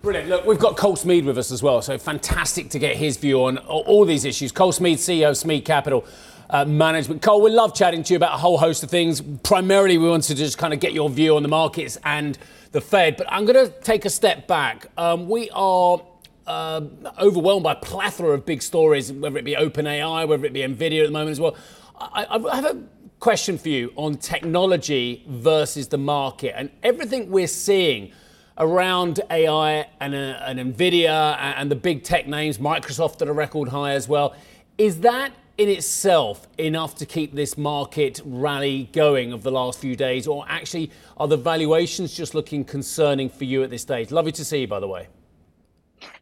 Brilliant. 0.02 0.30
Look, 0.30 0.46
we've 0.46 0.60
got 0.60 0.78
Cole 0.78 0.96
Smead 0.96 1.26
with 1.26 1.38
us 1.38 1.52
as 1.52 1.62
well, 1.62 1.82
so 1.82 1.98
fantastic 1.98 2.70
to 2.70 2.80
get 2.80 2.96
his 2.96 3.18
view 3.18 3.44
on 3.44 3.58
all 3.58 4.06
these 4.06 4.24
issues. 4.24 4.52
Cole 4.52 4.72
Smead, 4.72 4.98
CEO 4.98 5.32
of 5.32 5.38
Smead 5.38 5.66
Capital 5.66 6.06
uh, 6.50 6.66
management. 6.66 7.22
Cole, 7.22 7.42
we 7.42 7.52
love 7.52 7.76
chatting 7.76 8.04
to 8.04 8.14
you 8.14 8.18
about 8.18 8.34
a 8.34 8.38
whole 8.38 8.58
host 8.58 8.82
of 8.82 8.90
things. 8.90 9.22
Primarily, 9.44 9.98
we 9.98 10.08
wanted 10.08 10.28
to 10.28 10.36
just 10.36 10.58
kind 10.58 10.74
of 10.74 10.80
get 10.80 10.94
your 10.94 11.10
view 11.10 11.36
on 11.36 11.44
the 11.44 11.50
markets 11.50 11.98
and 12.06 12.38
the 12.72 12.82
Fed. 12.82 13.18
But 13.18 13.28
I'm 13.32 13.46
going 13.46 13.68
to 13.68 13.74
take 13.82 14.06
a 14.06 14.10
step 14.10 14.48
back. 14.48 14.88
Um, 14.98 15.28
we 15.28 15.50
are 15.52 16.02
uh, 16.48 16.82
overwhelmed 17.20 17.64
by 17.64 17.74
a 17.74 17.76
plethora 17.76 18.32
of 18.32 18.46
big 18.46 18.62
stories, 18.62 19.12
whether 19.12 19.38
it 19.38 19.46
be 19.46 19.56
OpenAI, 19.56 20.28
whether 20.28 20.46
it 20.46 20.54
be 20.54 20.62
Nvidia 20.62 21.02
at 21.02 21.08
the 21.08 21.12
moment 21.12 21.32
as 21.32 21.40
well. 21.40 21.56
I, 22.00 22.26
I 22.30 22.56
have 22.56 22.66
a 22.66 22.84
question 23.20 23.58
for 23.58 23.70
you 23.70 23.92
on 23.96 24.16
technology 24.16 25.24
versus 25.28 25.90
the 25.90 25.98
market 25.98 26.54
and 26.58 26.70
everything 26.82 27.30
we're 27.30 27.48
seeing 27.48 28.14
around 28.58 29.20
AI 29.30 29.88
and, 30.00 30.16
uh, 30.16 30.18
and 30.18 30.60
Nvidia 30.60 31.38
and, 31.38 31.58
and 31.58 31.72
the 31.72 31.76
big 31.76 32.04
tech 32.04 32.28
names, 32.28 32.58
Microsoft 32.58 33.22
at 33.22 33.28
a 33.28 33.34
record 33.34 33.70
high 33.70 33.92
as 33.92 34.08
well. 34.08 34.36
Is 34.78 35.02
that 35.02 35.34
in 35.60 35.68
itself 35.68 36.48
enough 36.58 36.96
to 36.96 37.06
keep 37.06 37.36
this 37.36 37.58
market 37.58 38.22
rally 38.24 38.90
going 38.94 39.34
of 39.34 39.44
the 39.44 39.52
last 39.52 39.78
few 39.78 39.94
days, 39.94 40.26
or 40.26 40.46
actually 40.48 40.90
are 41.18 41.28
the 41.28 41.36
valuations 41.36 42.16
just 42.16 42.34
looking 42.34 42.64
concerning 42.64 43.30
for 43.30 43.44
you 43.44 43.62
at 43.62 43.70
this 43.70 43.82
stage? 43.82 44.10
Lovely 44.10 44.32
to 44.32 44.46
see 44.46 44.62
you, 44.62 44.68
by 44.68 44.80
the 44.80 44.88
way. 44.88 45.10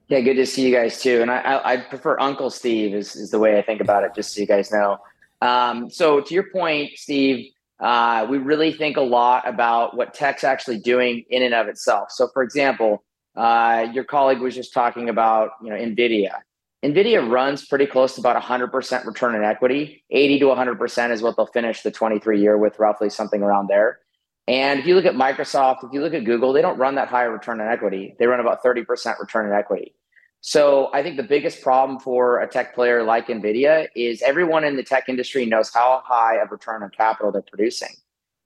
Yeah, 0.08 0.22
good 0.22 0.38
to 0.38 0.46
see 0.48 0.68
you 0.68 0.76
guys 0.76 1.00
too. 1.04 1.22
And 1.22 1.30
I, 1.30 1.38
I, 1.38 1.74
I 1.74 1.78
prefer 1.78 2.20
Uncle 2.20 2.50
Steve 2.50 2.96
is, 2.96 3.16
is 3.16 3.30
the 3.30 3.38
way 3.38 3.60
I 3.60 3.62
think 3.62 3.80
about 3.80 4.04
it, 4.04 4.16
just 4.16 4.34
so 4.34 4.42
you 4.42 4.48
guys 4.48 4.72
know. 4.72 4.98
Um, 5.42 5.92
so 5.92 6.20
to 6.20 6.34
your 6.34 6.50
point, 6.52 6.94
Steve, 6.96 7.52
uh, 7.80 8.26
we 8.28 8.40
really 8.40 8.74
think 8.74 8.98
a 8.98 9.02
lot 9.02 9.48
about 9.48 9.96
what 9.96 10.16
tech's 10.16 10.44
actually 10.44 10.80
doing 10.80 11.24
in 11.30 11.44
and 11.44 11.54
of 11.54 11.68
itself. 11.68 12.10
So, 12.10 12.28
for 12.34 12.42
example, 12.42 13.04
uh, 13.36 13.86
your 13.94 14.04
colleague 14.04 14.40
was 14.40 14.56
just 14.56 14.74
talking 14.74 15.10
about 15.10 15.52
you 15.62 15.70
know 15.70 15.76
NVIDIA. 15.76 16.40
NVIDIA 16.84 17.28
runs 17.28 17.66
pretty 17.66 17.88
close 17.88 18.16
to 18.16 18.22
about 18.22 18.42
100% 18.42 19.06
return 19.06 19.36
on 19.36 19.44
equity. 19.44 20.04
80 20.12 20.40
to 20.40 20.46
100% 20.46 21.12
is 21.12 21.22
what 21.22 21.36
they'll 21.36 21.48
finish 21.48 21.82
the 21.82 21.92
23 21.92 22.40
year 22.40 22.58
with, 22.58 22.78
roughly 22.78 23.10
something 23.10 23.42
around 23.42 23.68
there. 23.68 24.00
And 24.48 24.80
if 24.80 24.86
you 24.86 24.96
look 24.96 25.06
at 25.06 25.16
Microsoft, 25.16 25.84
if 25.84 25.92
you 25.92 26.02
look 26.02 26.14
at 26.14 26.24
Google, 26.24 26.54
they 26.54 26.62
don't 26.62 26.78
run 26.78 26.96
that 26.96 27.10
high 27.10 27.24
return 27.24 27.60
on 27.60 27.68
equity. 27.68 28.16
They 28.20 28.28
run 28.28 28.40
about 28.40 28.64
30% 28.64 29.20
return 29.20 29.52
on 29.52 29.58
equity. 29.58 29.94
So 30.42 30.90
I 30.94 31.04
think 31.04 31.18
the 31.18 31.24
biggest 31.24 31.62
problem 31.62 32.00
for 32.00 32.40
a 32.40 32.48
tech 32.48 32.76
player 32.76 33.04
like 33.04 33.28
NVIDIA 33.28 33.88
is 33.96 34.22
everyone 34.22 34.64
in 34.64 34.78
the 34.78 34.84
tech 34.84 35.10
industry 35.10 35.46
knows 35.46 35.74
how 35.74 36.02
high 36.06 36.36
of 36.36 36.52
return 36.52 36.84
on 36.84 36.92
capital 36.92 37.32
they're 37.32 37.42
producing. 37.42 37.90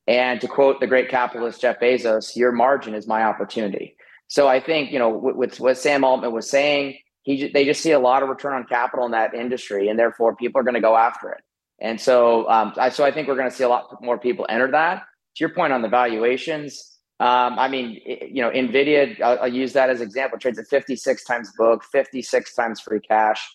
And 0.07 0.41
to 0.41 0.47
quote 0.47 0.79
the 0.79 0.87
great 0.87 1.09
capitalist 1.09 1.61
Jeff 1.61 1.79
Bezos, 1.79 2.35
your 2.35 2.51
margin 2.51 2.95
is 2.95 3.07
my 3.07 3.23
opportunity. 3.23 3.95
So 4.27 4.47
I 4.47 4.59
think, 4.61 4.91
you 4.91 4.97
know, 4.97 5.09
with, 5.09 5.59
what 5.59 5.77
Sam 5.77 6.03
Altman 6.03 6.31
was 6.31 6.49
saying, 6.49 6.97
he, 7.23 7.49
they 7.49 7.65
just 7.65 7.81
see 7.81 7.91
a 7.91 7.99
lot 7.99 8.23
of 8.23 8.29
return 8.29 8.53
on 8.53 8.65
capital 8.65 9.05
in 9.05 9.11
that 9.11 9.33
industry, 9.33 9.89
and 9.89 9.99
therefore 9.99 10.35
people 10.35 10.59
are 10.59 10.63
going 10.63 10.75
to 10.75 10.81
go 10.81 10.95
after 10.95 11.29
it. 11.31 11.41
And 11.79 11.99
so, 11.99 12.49
um, 12.49 12.73
I, 12.77 12.89
so 12.89 13.03
I 13.03 13.11
think 13.11 13.27
we're 13.27 13.35
going 13.35 13.49
to 13.49 13.55
see 13.55 13.63
a 13.63 13.69
lot 13.69 14.01
more 14.01 14.17
people 14.17 14.45
enter 14.49 14.69
that. 14.71 15.03
To 15.35 15.39
your 15.39 15.49
point 15.49 15.71
on 15.71 15.81
the 15.81 15.87
valuations, 15.87 16.99
um, 17.19 17.57
I 17.57 17.67
mean, 17.67 18.01
you 18.05 18.41
know, 18.41 18.49
Nvidia. 18.49 19.21
I'll, 19.21 19.39
I'll, 19.41 19.53
use 19.53 19.73
that 19.73 19.89
as 19.89 20.01
example. 20.01 20.37
Trades 20.37 20.59
at 20.59 20.67
56 20.67 21.23
times 21.23 21.51
book, 21.57 21.83
56 21.91 22.55
times 22.55 22.81
free 22.81 22.99
cash. 22.99 23.47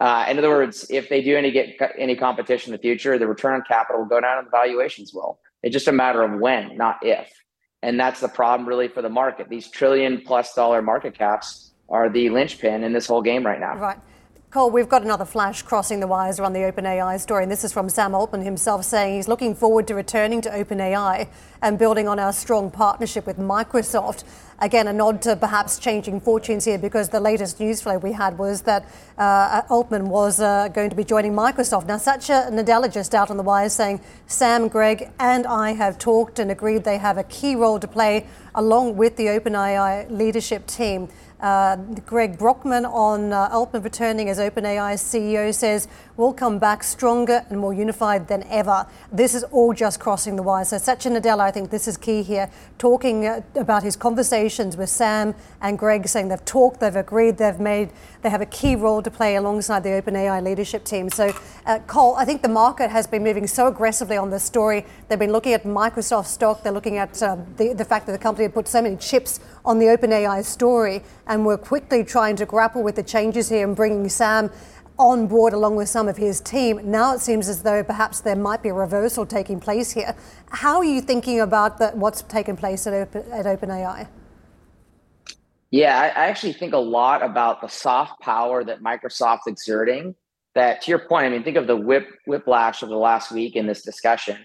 Uh, 0.00 0.26
in 0.28 0.38
other 0.38 0.50
words, 0.50 0.86
if 0.90 1.08
they 1.08 1.22
do 1.22 1.36
any 1.36 1.50
get 1.50 1.80
any 1.98 2.16
competition 2.16 2.72
in 2.72 2.78
the 2.78 2.82
future, 2.82 3.18
the 3.18 3.26
return 3.26 3.54
on 3.54 3.62
capital 3.66 4.02
will 4.02 4.08
go 4.08 4.20
down, 4.20 4.38
and 4.38 4.46
the 4.46 4.50
valuations 4.50 5.12
will. 5.14 5.38
It's 5.62 5.72
just 5.72 5.88
a 5.88 5.92
matter 5.92 6.22
of 6.22 6.38
when, 6.38 6.76
not 6.76 6.98
if. 7.02 7.30
And 7.82 7.98
that's 7.98 8.20
the 8.20 8.28
problem, 8.28 8.68
really, 8.68 8.88
for 8.88 9.02
the 9.02 9.08
market. 9.08 9.48
These 9.48 9.70
trillion 9.70 10.20
plus 10.20 10.54
dollar 10.54 10.82
market 10.82 11.16
caps 11.16 11.73
are 11.88 12.08
the 12.08 12.30
linchpin 12.30 12.84
in 12.84 12.92
this 12.92 13.06
whole 13.06 13.22
game 13.22 13.44
right 13.44 13.60
now. 13.60 13.76
Right. 13.76 13.98
Cole, 14.54 14.70
we've 14.70 14.88
got 14.88 15.02
another 15.02 15.24
flash 15.24 15.62
crossing 15.62 15.98
the 15.98 16.06
wires 16.06 16.38
around 16.38 16.52
the 16.52 16.60
OpenAI 16.60 17.18
story, 17.18 17.42
and 17.42 17.50
this 17.50 17.64
is 17.64 17.72
from 17.72 17.88
Sam 17.88 18.14
Altman 18.14 18.42
himself 18.42 18.84
saying 18.84 19.16
he's 19.16 19.26
looking 19.26 19.52
forward 19.52 19.88
to 19.88 19.96
returning 19.96 20.40
to 20.42 20.48
OpenAI 20.48 21.26
and 21.60 21.76
building 21.76 22.06
on 22.06 22.20
our 22.20 22.32
strong 22.32 22.70
partnership 22.70 23.26
with 23.26 23.36
Microsoft. 23.36 24.22
Again, 24.60 24.86
a 24.86 24.92
nod 24.92 25.20
to 25.22 25.34
perhaps 25.34 25.80
changing 25.80 26.20
fortunes 26.20 26.64
here 26.64 26.78
because 26.78 27.08
the 27.08 27.18
latest 27.18 27.58
news 27.58 27.82
flow 27.82 27.98
we 27.98 28.12
had 28.12 28.38
was 28.38 28.62
that 28.62 28.84
uh, 29.18 29.62
Altman 29.70 30.08
was 30.08 30.40
uh, 30.40 30.68
going 30.68 30.88
to 30.88 30.94
be 30.94 31.02
joining 31.02 31.32
Microsoft. 31.32 31.86
Now, 31.86 31.96
Satya 31.96 32.48
Nadella 32.52 32.92
just 32.92 33.12
out 33.12 33.32
on 33.32 33.36
the 33.36 33.42
wires 33.42 33.72
saying 33.72 34.00
Sam, 34.28 34.68
Greg, 34.68 35.10
and 35.18 35.48
I 35.48 35.72
have 35.72 35.98
talked 35.98 36.38
and 36.38 36.52
agreed 36.52 36.84
they 36.84 36.98
have 36.98 37.18
a 37.18 37.24
key 37.24 37.56
role 37.56 37.80
to 37.80 37.88
play 37.88 38.28
along 38.54 38.96
with 38.96 39.16
the 39.16 39.26
OpenAI 39.26 40.08
leadership 40.12 40.68
team. 40.68 41.08
Uh, 41.44 41.76
Greg 42.06 42.38
Brockman 42.38 42.86
on 42.86 43.30
uh, 43.34 43.50
Altman 43.52 43.82
returning 43.82 44.30
as 44.30 44.38
OpenAI 44.38 44.94
CEO 44.94 45.52
says, 45.52 45.88
We'll 46.16 46.32
come 46.32 46.58
back 46.58 46.82
stronger 46.82 47.44
and 47.50 47.60
more 47.60 47.74
unified 47.74 48.28
than 48.28 48.44
ever. 48.44 48.86
This 49.12 49.34
is 49.34 49.42
all 49.44 49.74
just 49.74 50.00
crossing 50.00 50.36
the 50.36 50.42
wire. 50.42 50.64
So, 50.64 50.78
Satya 50.78 51.10
Nadella, 51.10 51.40
I 51.40 51.50
think 51.50 51.68
this 51.68 51.86
is 51.86 51.98
key 51.98 52.22
here, 52.22 52.48
talking 52.78 53.26
uh, 53.26 53.42
about 53.56 53.82
his 53.82 53.94
conversations 53.94 54.78
with 54.78 54.88
Sam 54.88 55.34
and 55.60 55.78
Greg, 55.78 56.08
saying 56.08 56.28
they've 56.28 56.44
talked, 56.46 56.80
they've 56.80 56.96
agreed, 56.96 57.36
they've 57.36 57.60
made, 57.60 57.90
they 58.22 58.30
have 58.30 58.40
a 58.40 58.46
key 58.46 58.74
role 58.74 59.02
to 59.02 59.10
play 59.10 59.36
alongside 59.36 59.82
the 59.82 59.90
OpenAI 59.90 60.42
leadership 60.42 60.84
team. 60.84 61.10
So, 61.10 61.36
uh, 61.66 61.80
Cole, 61.80 62.14
I 62.16 62.24
think 62.24 62.40
the 62.40 62.48
market 62.48 62.90
has 62.90 63.06
been 63.06 63.22
moving 63.22 63.46
so 63.46 63.66
aggressively 63.66 64.16
on 64.16 64.30
this 64.30 64.44
story. 64.44 64.86
They've 65.08 65.18
been 65.18 65.32
looking 65.32 65.52
at 65.52 65.64
Microsoft 65.64 66.28
stock, 66.28 66.62
they're 66.62 66.72
looking 66.72 66.96
at 66.96 67.22
um, 67.22 67.44
the, 67.58 67.74
the 67.74 67.84
fact 67.84 68.06
that 68.06 68.12
the 68.12 68.18
company 68.18 68.44
had 68.44 68.54
put 68.54 68.66
so 68.66 68.80
many 68.80 68.96
chips 68.96 69.40
on 69.64 69.78
the 69.78 69.86
OpenAI 69.86 70.44
story, 70.44 71.02
and 71.26 71.46
we're 71.46 71.58
quickly 71.58 72.04
trying 72.04 72.36
to 72.36 72.46
grapple 72.46 72.82
with 72.82 72.96
the 72.96 73.02
changes 73.02 73.48
here 73.48 73.66
and 73.66 73.74
bringing 73.74 74.08
Sam 74.08 74.50
on 74.98 75.26
board 75.26 75.52
along 75.52 75.76
with 75.76 75.88
some 75.88 76.08
of 76.08 76.16
his 76.16 76.40
team. 76.40 76.80
Now 76.90 77.14
it 77.14 77.20
seems 77.20 77.48
as 77.48 77.62
though 77.62 77.82
perhaps 77.82 78.20
there 78.20 78.36
might 78.36 78.62
be 78.62 78.68
a 78.68 78.74
reversal 78.74 79.26
taking 79.26 79.58
place 79.58 79.90
here. 79.90 80.14
How 80.50 80.78
are 80.78 80.84
you 80.84 81.00
thinking 81.00 81.40
about 81.40 81.78
the, 81.78 81.88
what's 81.90 82.22
taken 82.22 82.56
place 82.56 82.86
at, 82.86 82.94
at 82.94 83.46
OpenAI? 83.46 84.08
Yeah, 85.70 85.98
I, 85.98 86.06
I 86.06 86.26
actually 86.26 86.52
think 86.52 86.72
a 86.72 86.78
lot 86.78 87.24
about 87.24 87.60
the 87.60 87.66
soft 87.68 88.20
power 88.20 88.62
that 88.62 88.80
Microsoft's 88.80 89.48
exerting. 89.48 90.14
That, 90.54 90.82
to 90.82 90.90
your 90.92 91.00
point, 91.00 91.26
I 91.26 91.30
mean, 91.30 91.42
think 91.42 91.56
of 91.56 91.66
the 91.66 91.74
whip 91.74 92.06
whiplash 92.28 92.84
of 92.84 92.88
the 92.88 92.96
last 92.96 93.32
week 93.32 93.56
in 93.56 93.66
this 93.66 93.82
discussion. 93.82 94.38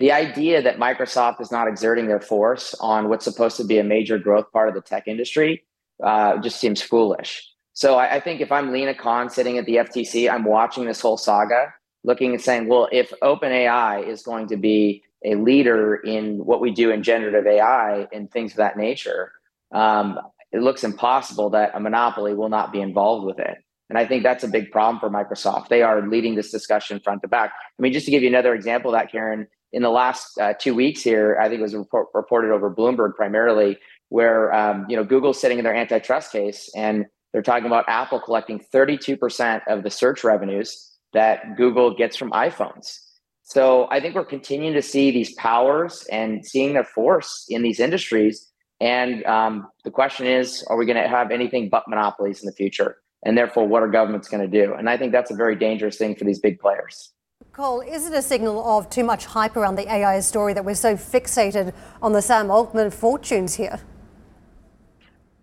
The 0.00 0.12
idea 0.12 0.60
that 0.60 0.78
Microsoft 0.78 1.40
is 1.40 1.52
not 1.52 1.68
exerting 1.68 2.08
their 2.08 2.20
force 2.20 2.74
on 2.80 3.08
what's 3.08 3.24
supposed 3.24 3.56
to 3.58 3.64
be 3.64 3.78
a 3.78 3.84
major 3.84 4.18
growth 4.18 4.50
part 4.52 4.68
of 4.68 4.74
the 4.74 4.80
tech 4.80 5.06
industry 5.06 5.64
uh, 6.02 6.38
just 6.38 6.58
seems 6.58 6.82
foolish. 6.82 7.48
So 7.74 7.96
I, 7.96 8.16
I 8.16 8.20
think 8.20 8.40
if 8.40 8.50
I'm 8.50 8.72
Lina 8.72 8.94
Khan 8.94 9.30
sitting 9.30 9.56
at 9.58 9.66
the 9.66 9.76
FTC, 9.76 10.30
I'm 10.30 10.44
watching 10.44 10.86
this 10.86 11.00
whole 11.00 11.16
saga, 11.16 11.72
looking 12.02 12.32
and 12.32 12.40
saying, 12.40 12.68
well, 12.68 12.88
if 12.90 13.12
OpenAI 13.22 14.06
is 14.06 14.22
going 14.22 14.48
to 14.48 14.56
be 14.56 15.02
a 15.24 15.36
leader 15.36 15.96
in 15.96 16.44
what 16.44 16.60
we 16.60 16.70
do 16.70 16.90
in 16.90 17.02
generative 17.02 17.46
AI 17.46 18.06
and 18.12 18.30
things 18.30 18.52
of 18.52 18.58
that 18.58 18.76
nature, 18.76 19.32
um, 19.72 20.18
it 20.52 20.60
looks 20.60 20.84
impossible 20.84 21.50
that 21.50 21.70
a 21.74 21.80
monopoly 21.80 22.34
will 22.34 22.48
not 22.48 22.72
be 22.72 22.80
involved 22.80 23.26
with 23.26 23.38
it. 23.38 23.58
And 23.90 23.98
I 23.98 24.06
think 24.06 24.22
that's 24.22 24.44
a 24.44 24.48
big 24.48 24.70
problem 24.70 24.98
for 24.98 25.10
Microsoft. 25.10 25.68
They 25.68 25.82
are 25.82 26.06
leading 26.06 26.34
this 26.34 26.50
discussion 26.50 27.00
front 27.00 27.22
to 27.22 27.28
back. 27.28 27.52
I 27.78 27.82
mean, 27.82 27.92
just 27.92 28.06
to 28.06 28.10
give 28.10 28.22
you 28.22 28.28
another 28.28 28.54
example 28.54 28.94
of 28.94 29.00
that, 29.00 29.10
Karen, 29.10 29.46
in 29.74 29.82
the 29.82 29.90
last 29.90 30.38
uh, 30.38 30.54
two 30.58 30.74
weeks 30.74 31.02
here, 31.02 31.36
I 31.40 31.48
think 31.48 31.58
it 31.58 31.62
was 31.62 31.74
report, 31.74 32.06
reported 32.14 32.52
over 32.52 32.72
Bloomberg 32.72 33.14
primarily, 33.14 33.78
where 34.08 34.54
um, 34.54 34.86
you 34.88 34.96
know 34.96 35.04
Google's 35.04 35.40
sitting 35.40 35.58
in 35.58 35.64
their 35.64 35.74
antitrust 35.74 36.30
case, 36.30 36.70
and 36.76 37.06
they're 37.32 37.42
talking 37.42 37.66
about 37.66 37.84
Apple 37.88 38.20
collecting 38.20 38.64
32% 38.72 39.62
of 39.66 39.82
the 39.82 39.90
search 39.90 40.22
revenues 40.22 40.92
that 41.12 41.56
Google 41.56 41.94
gets 41.94 42.16
from 42.16 42.30
iPhones. 42.30 42.98
So 43.42 43.88
I 43.90 44.00
think 44.00 44.14
we're 44.14 44.24
continuing 44.24 44.74
to 44.74 44.82
see 44.82 45.10
these 45.10 45.34
powers 45.34 46.06
and 46.10 46.46
seeing 46.46 46.72
their 46.72 46.84
force 46.84 47.44
in 47.48 47.62
these 47.62 47.80
industries. 47.80 48.50
And 48.80 49.24
um, 49.26 49.66
the 49.84 49.90
question 49.90 50.26
is, 50.26 50.62
are 50.68 50.76
we 50.76 50.86
going 50.86 51.02
to 51.02 51.08
have 51.08 51.30
anything 51.30 51.68
but 51.68 51.88
monopolies 51.88 52.40
in 52.40 52.46
the 52.46 52.52
future? 52.52 52.98
And 53.24 53.36
therefore, 53.36 53.66
what 53.66 53.82
are 53.82 53.88
governments 53.88 54.28
going 54.28 54.48
to 54.48 54.64
do? 54.64 54.74
And 54.74 54.88
I 54.88 54.96
think 54.96 55.12
that's 55.12 55.30
a 55.30 55.34
very 55.34 55.56
dangerous 55.56 55.96
thing 55.96 56.14
for 56.14 56.24
these 56.24 56.38
big 56.38 56.60
players. 56.60 57.12
Cole, 57.54 57.82
is 57.82 58.04
it 58.08 58.12
a 58.12 58.20
signal 58.20 58.68
of 58.68 58.90
too 58.90 59.04
much 59.04 59.26
hype 59.26 59.56
around 59.56 59.76
the 59.76 59.88
AI 59.88 60.18
story 60.18 60.54
that 60.54 60.64
we're 60.64 60.74
so 60.74 60.96
fixated 60.96 61.72
on 62.02 62.12
the 62.12 62.20
Sam 62.20 62.50
Altman 62.50 62.90
fortunes 62.90 63.54
here? 63.54 63.78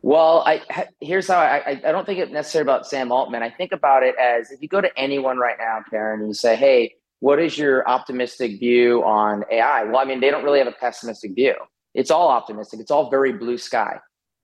Well, 0.01 0.43
I 0.45 0.61
here's 0.99 1.29
how 1.29 1.39
I, 1.39 1.69
I 1.69 1.75
don't 1.75 2.05
think 2.05 2.19
it 2.19 2.29
necessarily 2.29 2.69
about 2.69 2.85
Sam 2.85 3.13
Altman. 3.13 3.43
I 3.43 3.49
think 3.49 3.71
about 3.71 4.03
it 4.03 4.15
as 4.17 4.51
if 4.51 4.61
you 4.61 4.67
go 4.67 4.81
to 4.81 4.89
anyone 4.99 5.37
right 5.37 5.55
now, 5.57 5.85
Karen, 5.89 6.19
and 6.19 6.27
you 6.27 6.33
say, 6.33 6.57
"Hey, 6.57 6.95
what 7.21 7.39
is 7.39 7.57
your 7.57 7.87
optimistic 7.87 8.59
view 8.59 9.05
on 9.05 9.45
AI?" 9.49 9.85
Well, 9.85 9.99
I 9.99 10.03
mean, 10.03 10.19
they 10.19 10.31
don't 10.31 10.43
really 10.43 10.59
have 10.59 10.67
a 10.67 10.73
pessimistic 10.73 11.33
view. 11.33 11.55
It's 11.93 12.11
all 12.11 12.27
optimistic. 12.27 12.81
It's 12.81 12.91
all 12.91 13.09
very 13.09 13.31
blue 13.31 13.57
sky. 13.57 13.99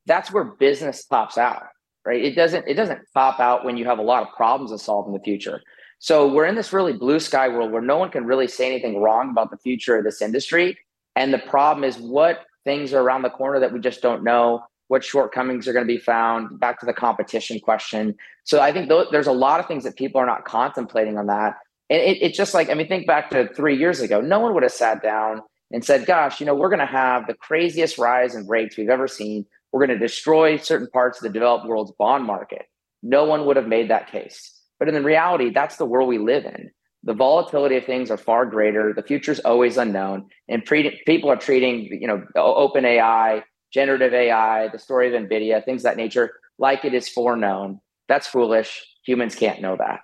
That's 0.06 0.32
where 0.32 0.46
business 0.46 1.02
pops 1.02 1.38
out, 1.38 1.64
right? 2.06 2.24
It 2.24 2.36
doesn't 2.36 2.66
it 2.66 2.76
doesn't 2.76 3.02
pop 3.14 3.42
out 3.42 3.66
when 3.66 3.76
you 3.76 3.84
have 3.84 4.00
a 4.00 4.04
lot 4.04 4.24
of 4.24 4.30
problems 4.38 4.72
to 4.72 4.78
solve 4.78 5.08
in 5.08 5.12
the 5.12 5.20
future. 5.20 5.62
So 6.00 6.32
we're 6.32 6.46
in 6.46 6.56
this 6.56 6.74
really 6.74 6.94
blue 6.94 7.20
sky 7.20 7.48
world 7.48 7.72
where 7.72 7.82
no 7.82 7.98
one 7.98 8.10
can 8.10 8.26
really 8.26 8.48
say 8.48 8.68
anything 8.68 9.02
wrong 9.02 9.32
about 9.32 9.50
the 9.50 9.58
future 9.58 9.98
of 9.98 10.04
this 10.04 10.22
industry. 10.22 10.78
And 11.16 11.34
the 11.34 11.40
problem 11.40 11.84
is 11.84 11.98
what 11.98 12.46
things 12.64 12.94
are 12.94 13.02
around 13.02 13.24
the 13.24 13.30
corner 13.30 13.60
that 13.60 13.74
we 13.74 13.80
just 13.80 14.02
don't 14.02 14.24
know 14.24 14.64
what 14.90 15.04
shortcomings 15.04 15.68
are 15.68 15.74
going 15.74 15.86
to 15.86 15.94
be 15.94 16.00
found 16.00 16.60
back 16.60 16.80
to 16.80 16.86
the 16.86 16.94
competition 16.94 17.60
question. 17.60 18.16
So 18.44 18.62
i 18.62 18.72
think 18.72 18.90
th- 18.90 19.08
there's 19.12 19.28
a 19.28 19.34
lot 19.34 19.60
of 19.60 19.66
things 19.66 19.84
that 19.84 19.96
people 19.96 20.22
are 20.22 20.26
not 20.26 20.46
contemplating 20.46 21.18
on 21.18 21.28
that. 21.28 21.56
And 21.90 22.02
it, 22.02 22.18
it's 22.22 22.38
just 22.38 22.54
like 22.54 22.70
i 22.70 22.74
mean 22.74 22.88
think 22.88 23.08
back 23.08 23.30
to 23.32 23.48
three 23.54 23.78
years 23.78 24.00
ago 24.02 24.22
no 24.22 24.40
one 24.40 24.54
would 24.54 24.64
have 24.64 24.72
sat 24.72 25.02
down 25.02 25.42
and 25.72 25.84
said 25.84 26.06
gosh 26.06 26.40
you 26.40 26.46
know 26.46 26.56
we're 26.56 26.70
going 26.70 26.80
to 26.80 26.86
have 26.86 27.28
the 27.28 27.34
craziest 27.34 27.98
rise 27.98 28.36
in 28.36 28.48
rates 28.48 28.78
we've 28.78 28.90
ever 28.90 29.08
seen. 29.08 29.46
We're 29.72 29.86
going 29.86 30.00
to 30.00 30.06
destroy 30.06 30.58
certain 30.58 30.90
parts 30.90 31.18
of 31.18 31.24
the 31.24 31.30
developed 31.30 31.66
world's 31.68 31.92
bond 32.00 32.24
market. 32.24 32.68
No 33.04 33.26
one 33.26 33.46
would 33.46 33.58
have 33.58 33.68
made 33.68 33.90
that 33.90 34.10
case 34.10 34.57
but 34.80 34.88
in 34.88 34.94
the 34.94 35.02
reality 35.02 35.50
that's 35.50 35.78
the 35.78 35.86
world 35.86 36.08
we 36.08 36.18
live 36.18 36.46
in 36.46 36.72
the 37.04 37.14
volatility 37.14 37.78
of 37.78 37.86
things 37.86 38.10
are 38.12 38.18
far 38.18 38.46
greater 38.46 38.94
the 38.94 39.04
future 39.04 39.32
is 39.32 39.40
always 39.42 39.78
unknown 39.78 40.26
and 40.50 40.66
pre- 40.66 41.02
people 41.06 41.30
are 41.30 41.36
treating 41.36 41.86
you 41.86 42.08
know 42.08 42.24
open 42.36 42.86
ai 42.86 43.44
generative 43.72 44.14
AI, 44.14 44.70
the 44.70 44.80
story 44.80 45.14
of 45.14 45.22
NVIDIA, 45.22 45.64
things 45.64 45.84
that 45.84 45.98
nature, 45.98 46.32
like 46.58 46.86
it 46.86 46.94
is 46.94 47.10
foreknown. 47.10 47.80
That's 48.08 48.28
foolish. 48.28 48.86
Humans 49.06 49.36
can't 49.36 49.62
know 49.62 49.76
that. 49.78 50.00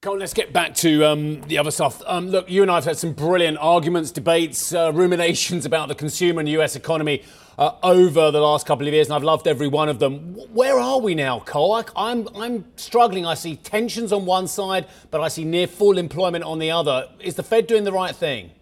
Cole, 0.00 0.18
let's 0.18 0.32
get 0.32 0.52
back 0.52 0.76
to 0.76 1.04
um, 1.04 1.40
the 1.48 1.58
other 1.58 1.72
stuff. 1.72 2.00
Um, 2.06 2.28
look, 2.28 2.48
you 2.48 2.62
and 2.62 2.70
I 2.70 2.76
have 2.76 2.84
had 2.84 2.96
some 2.96 3.14
brilliant 3.14 3.58
arguments, 3.58 4.12
debates, 4.12 4.72
uh, 4.72 4.92
ruminations 4.92 5.66
about 5.66 5.88
the 5.88 5.96
consumer 5.96 6.38
and 6.38 6.46
the 6.46 6.52
US 6.52 6.76
economy 6.76 7.24
uh, 7.58 7.72
over 7.82 8.30
the 8.30 8.40
last 8.40 8.64
couple 8.64 8.86
of 8.86 8.94
years, 8.94 9.08
and 9.08 9.16
I've 9.16 9.24
loved 9.24 9.48
every 9.48 9.66
one 9.66 9.88
of 9.88 9.98
them. 9.98 10.34
Where 10.52 10.78
are 10.78 11.00
we 11.00 11.16
now, 11.16 11.40
Cole? 11.40 11.74
I, 11.74 11.84
I'm, 11.96 12.28
I'm 12.36 12.64
struggling. 12.76 13.26
I 13.26 13.34
see 13.34 13.56
tensions 13.56 14.12
on 14.12 14.24
one 14.24 14.46
side, 14.46 14.86
but 15.10 15.20
I 15.20 15.26
see 15.26 15.44
near 15.44 15.66
full 15.66 15.98
employment 15.98 16.44
on 16.44 16.60
the 16.60 16.70
other. 16.70 17.08
Is 17.18 17.34
the 17.34 17.42
Fed 17.42 17.66
doing 17.66 17.82
the 17.82 17.90
right 17.90 18.14
thing? 18.14 18.52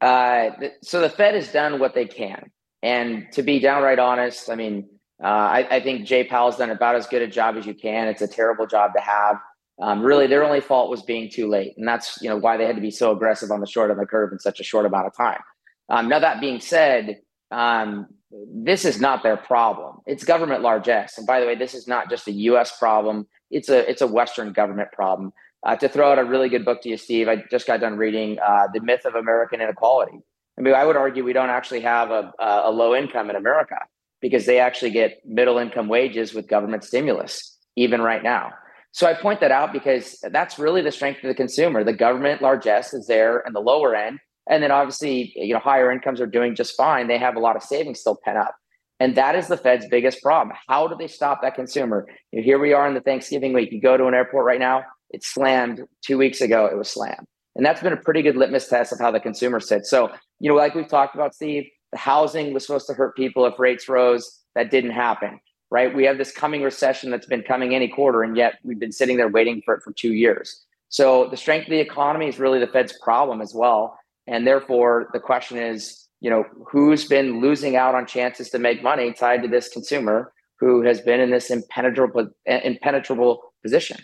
Uh, 0.00 0.50
so 0.82 1.00
the 1.00 1.10
Fed 1.10 1.36
has 1.36 1.52
done 1.52 1.78
what 1.78 1.94
they 1.94 2.06
can. 2.06 2.50
And 2.82 3.30
to 3.34 3.44
be 3.44 3.60
downright 3.60 4.00
honest, 4.00 4.50
I 4.50 4.56
mean, 4.56 4.88
uh, 5.22 5.26
I, 5.28 5.76
I, 5.76 5.80
think 5.80 6.06
Jay 6.06 6.24
Powell's 6.24 6.56
done 6.56 6.70
about 6.70 6.96
as 6.96 7.06
good 7.06 7.22
a 7.22 7.28
job 7.28 7.56
as 7.56 7.66
you 7.66 7.74
can. 7.74 8.08
It's 8.08 8.22
a 8.22 8.26
terrible 8.26 8.66
job 8.66 8.94
to 8.94 9.00
have. 9.00 9.38
Um, 9.80 10.02
really, 10.02 10.26
their 10.26 10.44
only 10.44 10.60
fault 10.60 10.90
was 10.90 11.02
being 11.02 11.30
too 11.30 11.48
late, 11.48 11.74
and 11.76 11.88
that's 11.88 12.20
you 12.20 12.28
know 12.28 12.36
why 12.36 12.56
they 12.56 12.66
had 12.66 12.76
to 12.76 12.82
be 12.82 12.90
so 12.90 13.12
aggressive 13.12 13.50
on 13.50 13.60
the 13.60 13.66
short 13.66 13.90
of 13.90 13.96
the 13.96 14.06
curve 14.06 14.32
in 14.32 14.38
such 14.38 14.60
a 14.60 14.64
short 14.64 14.84
amount 14.84 15.06
of 15.06 15.16
time. 15.16 15.40
Um, 15.88 16.08
now 16.08 16.18
that 16.18 16.40
being 16.40 16.60
said, 16.60 17.20
um, 17.50 18.06
this 18.30 18.84
is 18.84 19.00
not 19.00 19.22
their 19.22 19.36
problem. 19.36 19.98
It's 20.06 20.22
government 20.22 20.62
largesse, 20.62 21.16
and 21.16 21.26
by 21.26 21.40
the 21.40 21.46
way, 21.46 21.54
this 21.54 21.74
is 21.74 21.88
not 21.88 22.10
just 22.10 22.28
a 22.28 22.32
U.S. 22.32 22.78
problem. 22.78 23.26
It's 23.50 23.68
a 23.68 23.88
it's 23.88 24.02
a 24.02 24.06
Western 24.06 24.52
government 24.52 24.92
problem. 24.92 25.32
Uh, 25.66 25.76
to 25.76 25.88
throw 25.88 26.12
out 26.12 26.18
a 26.18 26.24
really 26.24 26.48
good 26.48 26.64
book 26.64 26.80
to 26.82 26.88
you, 26.88 26.96
Steve, 26.96 27.28
I 27.28 27.36
just 27.50 27.66
got 27.66 27.80
done 27.80 27.96
reading 27.96 28.38
uh, 28.38 28.68
"The 28.74 28.80
Myth 28.80 29.06
of 29.06 29.14
American 29.14 29.62
Inequality." 29.62 30.18
I 30.58 30.62
mean, 30.62 30.74
I 30.74 30.84
would 30.84 30.96
argue 30.96 31.24
we 31.24 31.32
don't 31.32 31.48
actually 31.48 31.80
have 31.80 32.10
a, 32.10 32.32
a 32.38 32.70
low 32.70 32.94
income 32.94 33.30
in 33.30 33.36
America 33.36 33.76
because 34.20 34.44
they 34.44 34.58
actually 34.58 34.90
get 34.90 35.22
middle 35.24 35.56
income 35.56 35.88
wages 35.88 36.34
with 36.34 36.48
government 36.48 36.84
stimulus, 36.84 37.56
even 37.76 38.02
right 38.02 38.22
now. 38.22 38.52
So 38.92 39.06
I 39.06 39.14
point 39.14 39.40
that 39.40 39.52
out 39.52 39.72
because 39.72 40.18
that's 40.30 40.58
really 40.58 40.82
the 40.82 40.90
strength 40.90 41.22
of 41.22 41.28
the 41.28 41.34
consumer. 41.34 41.84
The 41.84 41.92
government 41.92 42.42
largesse 42.42 42.92
is 42.92 43.06
there 43.06 43.38
and 43.40 43.54
the 43.54 43.60
lower 43.60 43.94
end. 43.94 44.18
And 44.48 44.62
then 44.62 44.72
obviously, 44.72 45.32
you 45.36 45.54
know, 45.54 45.60
higher 45.60 45.92
incomes 45.92 46.20
are 46.20 46.26
doing 46.26 46.56
just 46.56 46.76
fine. 46.76 47.06
They 47.06 47.18
have 47.18 47.36
a 47.36 47.40
lot 47.40 47.56
of 47.56 47.62
savings 47.62 48.00
still 48.00 48.18
pent 48.24 48.38
up. 48.38 48.54
And 48.98 49.16
that 49.16 49.36
is 49.36 49.46
the 49.46 49.56
Fed's 49.56 49.86
biggest 49.88 50.22
problem. 50.22 50.56
How 50.68 50.88
do 50.88 50.96
they 50.98 51.06
stop 51.06 51.40
that 51.42 51.54
consumer? 51.54 52.06
You 52.32 52.40
know, 52.40 52.44
here 52.44 52.58
we 52.58 52.72
are 52.72 52.86
in 52.86 52.94
the 52.94 53.00
Thanksgiving 53.00 53.52
week. 53.52 53.70
You 53.72 53.80
go 53.80 53.96
to 53.96 54.06
an 54.06 54.14
airport 54.14 54.44
right 54.44 54.58
now, 54.58 54.82
it's 55.10 55.32
slammed. 55.32 55.82
Two 56.04 56.18
weeks 56.18 56.40
ago, 56.40 56.66
it 56.66 56.76
was 56.76 56.90
slammed. 56.90 57.26
And 57.56 57.64
that's 57.64 57.80
been 57.80 57.92
a 57.92 57.96
pretty 57.96 58.22
good 58.22 58.36
litmus 58.36 58.68
test 58.68 58.92
of 58.92 58.98
how 58.98 59.10
the 59.10 59.20
consumer 59.20 59.60
sits. 59.60 59.88
So, 59.88 60.10
you 60.40 60.50
know, 60.50 60.56
like 60.56 60.74
we've 60.74 60.88
talked 60.88 61.14
about, 61.14 61.34
Steve, 61.34 61.64
the 61.92 61.98
housing 61.98 62.52
was 62.52 62.66
supposed 62.66 62.86
to 62.88 62.94
hurt 62.94 63.16
people 63.16 63.46
if 63.46 63.58
rates 63.58 63.88
rose. 63.88 64.38
That 64.54 64.70
didn't 64.70 64.90
happen 64.90 65.40
right? 65.70 65.94
We 65.94 66.04
have 66.04 66.18
this 66.18 66.32
coming 66.32 66.62
recession 66.62 67.10
that's 67.10 67.26
been 67.26 67.42
coming 67.42 67.74
any 67.74 67.88
quarter, 67.88 68.22
and 68.22 68.36
yet 68.36 68.54
we've 68.64 68.78
been 68.80 68.92
sitting 68.92 69.16
there 69.16 69.28
waiting 69.28 69.62
for 69.64 69.74
it 69.74 69.82
for 69.82 69.92
two 69.92 70.12
years. 70.12 70.64
So 70.88 71.28
the 71.30 71.36
strength 71.36 71.64
of 71.64 71.70
the 71.70 71.78
economy 71.78 72.28
is 72.28 72.38
really 72.38 72.58
the 72.58 72.66
Fed's 72.66 72.92
problem 73.00 73.40
as 73.40 73.54
well. 73.54 73.96
And 74.26 74.46
therefore, 74.46 75.08
the 75.12 75.20
question 75.20 75.58
is, 75.58 76.08
you 76.20 76.28
know, 76.28 76.44
who's 76.68 77.06
been 77.06 77.40
losing 77.40 77.76
out 77.76 77.94
on 77.94 78.06
chances 78.06 78.50
to 78.50 78.58
make 78.58 78.82
money 78.82 79.12
tied 79.12 79.42
to 79.42 79.48
this 79.48 79.68
consumer 79.68 80.32
who 80.58 80.82
has 80.82 81.00
been 81.00 81.20
in 81.20 81.30
this 81.30 81.50
impenetrable, 81.50 82.28
impenetrable 82.44 83.54
position? 83.62 83.98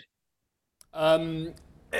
Um, 0.93 1.53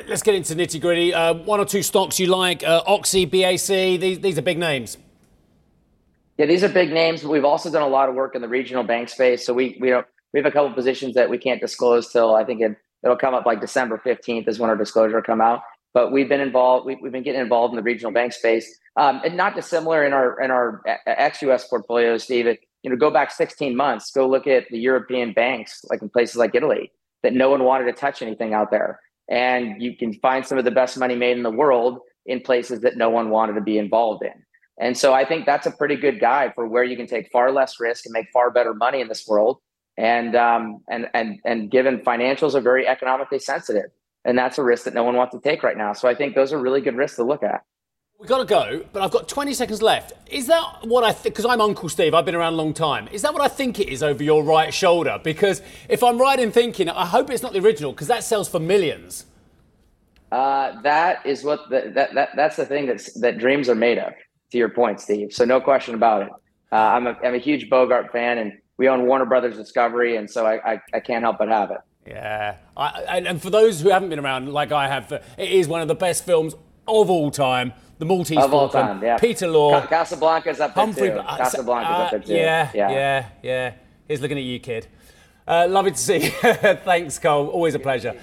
let's 0.07 0.24
get 0.24 0.36
into 0.36 0.55
nitty 0.55 0.81
gritty. 0.81 1.13
Uh, 1.13 1.36
one 1.36 1.59
or 1.59 1.65
two 1.65 1.83
stocks 1.83 2.19
you 2.19 2.27
like, 2.27 2.63
uh, 2.63 2.81
Oxy, 2.88 3.25
BAC, 3.25 3.67
these, 4.00 4.19
these 4.19 4.38
are 4.38 4.41
big 4.41 4.57
names. 4.57 4.97
Yeah, 6.38 6.46
these 6.46 6.63
are 6.63 6.70
big 6.70 6.91
names, 6.91 7.24
but 7.24 7.29
we've 7.29 7.46
also 7.46 7.72
done 7.72 7.82
a 7.82 7.88
lot 7.88 8.10
of 8.10 8.15
work 8.15 8.36
in 8.36 8.41
the 8.41 8.48
regional 8.48 8.84
bank 8.84 9.10
space. 9.10 9.46
So 9.46 9.53
we 9.53 9.77
we 9.82 9.89
don't 9.89 10.06
we 10.34 10.39
have 10.39 10.46
a 10.46 10.51
couple 10.51 10.72
positions 10.74 11.15
that 11.15 11.29
we 11.29 11.38
can't 11.38 11.60
disclose 11.60 12.12
till 12.12 12.36
I 12.36 12.44
think 12.44 12.62
it, 12.62 12.77
it'll 13.03 13.17
come 13.17 13.34
up 13.34 13.46
like 13.46 13.60
December 13.60 14.00
15th 14.06 14.48
is 14.48 14.60
when 14.60 14.70
our 14.70 14.75
disclosure 14.75 15.15
will 15.15 15.24
come 15.24 15.41
out. 15.41 15.62
But 15.94 16.12
we've 16.12 16.29
been 16.29 16.41
involved. 16.41 16.86
We, 16.86 16.98
have 17.01 17.12
been 17.12 17.24
getting 17.24 17.41
involved 17.41 17.72
in 17.72 17.75
the 17.77 17.82
regional 17.82 18.12
bank 18.12 18.34
space, 18.34 18.77
um, 18.98 19.20
and 19.25 19.36
not 19.36 19.56
dissimilar 19.56 20.06
in 20.06 20.13
our 20.13 20.39
in 20.39 20.51
our 20.51 20.84
ex-US 21.08 21.67
portfolios, 21.67 22.24
Steve. 22.24 22.46
you 22.84 22.89
know, 22.91 22.96
go 22.96 23.10
back 23.10 23.32
16 23.32 23.75
months. 23.75 24.12
Go 24.12 24.29
look 24.29 24.46
at 24.46 24.65
the 24.70 24.77
European 24.77 25.34
banks, 25.34 25.84
like 25.89 26.03
in 26.03 26.10
places 26.10 26.36
like 26.36 26.53
Italy, 26.53 26.91
that 27.24 27.34
no 27.34 27.50
one 27.50 27.63
wanted 27.63 27.86
to 27.86 27.94
touch 27.94 28.22
anything 28.22 28.53
out 28.53 28.70
there, 28.70 29.00
and 29.27 29.82
you 29.82 29.98
can 29.98 30.13
find 30.13 30.45
some 30.45 30.60
of 30.60 30.65
the 30.65 30.71
best 30.71 31.00
money 31.00 31.15
made 31.15 31.36
in 31.36 31.41
the 31.41 31.50
world 31.50 32.00
in 32.28 32.41
places 32.41 32.82
that 32.82 32.95
no 32.95 33.10
one 33.10 33.32
wanted 33.32 33.54
to 33.54 33.62
be 33.62 33.80
involved 33.80 34.23
in. 34.23 34.34
And 34.80 34.98
so 34.98 35.13
I 35.13 35.26
think 35.26 35.46
that's 35.46 35.66
a 35.66 35.72
pretty 35.72 35.96
good 35.96 36.20
guide 36.20 36.54
for 36.54 36.68
where 36.68 36.84
you 36.84 36.96
can 36.96 37.08
take 37.08 37.32
far 37.32 37.52
less 37.52 37.80
risk 37.80 38.06
and 38.06 38.13
make 38.13 38.28
far 38.32 38.52
better 38.52 38.74
money 38.74 39.02
in 39.02 39.08
this 39.08 39.28
world. 39.28 39.60
And 39.98 40.36
um, 40.36 40.82
and 40.90 41.08
and 41.16 41.40
and 41.44 41.72
given 41.72 42.00
financials 42.00 42.54
are 42.54 42.62
very 42.62 42.88
economically 42.88 43.40
sensitive, 43.40 43.90
and 44.26 44.38
that's 44.38 44.60
a 44.60 44.63
risk 44.63 44.84
that 44.84 44.94
no 44.94 45.04
one 45.04 45.16
wants 45.16 45.34
to 45.34 45.42
take 45.42 45.63
right 45.63 45.76
now. 45.76 45.94
So 45.94 46.08
I 46.08 46.13
think 46.13 46.36
those 46.36 46.54
are 46.54 46.60
really 46.60 46.82
good 46.82 46.96
risks 46.96 47.16
to 47.16 47.24
look 47.24 47.42
at. 47.42 47.63
We've 48.20 48.30
got 48.30 48.38
to 48.40 48.46
go, 48.46 48.84
but 48.94 49.02
I've 49.02 49.12
got 49.12 49.28
20 49.28 49.54
seconds 49.54 49.82
left. 49.82 50.13
Is 50.28 50.48
that 50.48 50.86
what 50.88 51.04
I 51.04 51.12
think? 51.12 51.36
Because 51.36 51.46
I'm 51.46 51.62
Uncle 51.62 51.90
Steve, 51.90 52.13
I've 52.13 52.26
been 52.26 52.36
around 52.36 52.54
a 52.54 52.56
long 52.56 52.74
time. 52.74 53.08
Is 53.12 53.24
that 53.24 53.34
what 53.34 53.42
I 53.42 53.48
think 53.48 53.80
it 53.80 53.90
is 53.90 54.04
over 54.04 54.24
your 54.24 54.44
right 54.44 54.72
shoulder? 54.72 55.20
Because 55.24 55.63
if 55.90 56.04
I'm 56.04 56.20
right 56.20 56.40
in 56.40 56.52
thinking, 56.52 56.90
I 56.90 57.06
hope 57.06 57.30
it's 57.32 57.44
not 57.44 57.54
the 57.54 57.60
original, 57.60 57.92
because 57.92 58.08
that 58.08 58.24
sells 58.24 58.48
for 58.50 58.60
millions. 58.60 59.26
Uh, 60.32 60.80
that 60.82 61.26
is 61.26 61.44
what 61.44 61.70
the, 61.70 61.92
that, 61.96 62.13
that 62.13 62.30
that's 62.36 62.56
the 62.56 62.66
thing 62.66 62.86
that's 62.86 63.13
that 63.22 63.40
dreams 63.40 63.70
are 63.70 63.76
made 63.76 63.98
of 63.98 64.13
to 64.51 64.57
your 64.57 64.69
point, 64.69 64.99
Steve. 64.99 65.33
So 65.33 65.45
no 65.45 65.60
question 65.60 65.95
about 65.95 66.23
it. 66.23 66.29
Uh, 66.71 66.75
I'm, 66.75 67.07
a, 67.07 67.17
I'm 67.23 67.36
a 67.36 67.39
huge 67.39 67.69
Bogart 67.69 68.12
fan, 68.12 68.38
and 68.38 68.53
we 68.77 68.88
own 68.88 69.05
Warner 69.05 69.25
Brothers 69.25 69.55
Discovery, 69.55 70.17
and 70.17 70.29
so 70.29 70.45
I, 70.45 70.73
I, 70.73 70.81
I 70.93 70.99
can't 70.99 71.23
help 71.23 71.38
but 71.39 71.49
have 71.49 71.71
it. 71.71 71.79
Yeah, 72.05 72.55
I, 72.77 73.21
and 73.25 73.41
for 73.41 73.49
those 73.49 73.81
who 73.81 73.89
haven't 73.89 74.10
been 74.10 74.19
around, 74.19 74.53
like 74.53 74.71
I 74.71 74.88
have, 74.88 75.12
it 75.12 75.23
is 75.38 75.67
one 75.67 75.81
of 75.81 75.89
the 75.89 75.95
best 75.95 76.25
films 76.25 76.53
of 76.88 77.10
all 77.10 77.31
time. 77.31 77.73
The 77.99 78.05
Maltese 78.05 78.38
of 78.38 78.53
all 78.53 78.69
time, 78.69 79.03
yeah. 79.03 79.17
Peter 79.17 79.47
Lorre, 79.47 79.81
Ca- 79.81 79.88
Casablanca's 79.88 80.60
up 80.60 80.75
there 80.75 80.86
Humphrey, 80.86 81.10
too. 81.10 81.17
Uh, 81.17 81.38
Casablanca's 81.38 81.89
uh, 81.89 81.97
up 81.97 82.12
there 82.12 82.19
too. 82.19 82.33
Yeah, 82.33 82.71
yeah, 82.73 82.89
yeah, 82.91 83.25
yeah. 83.41 83.73
He's 84.07 84.21
looking 84.21 84.38
at 84.38 84.43
you, 84.43 84.60
kid. 84.60 84.88
Uh, 85.47 85.67
lovely 85.69 85.91
to 85.91 85.97
see 85.97 86.25
you. 86.25 86.29
Thanks, 86.41 87.17
Cole. 87.19 87.47
Always 87.47 87.73
a 87.75 87.79
pleasure. 87.79 88.13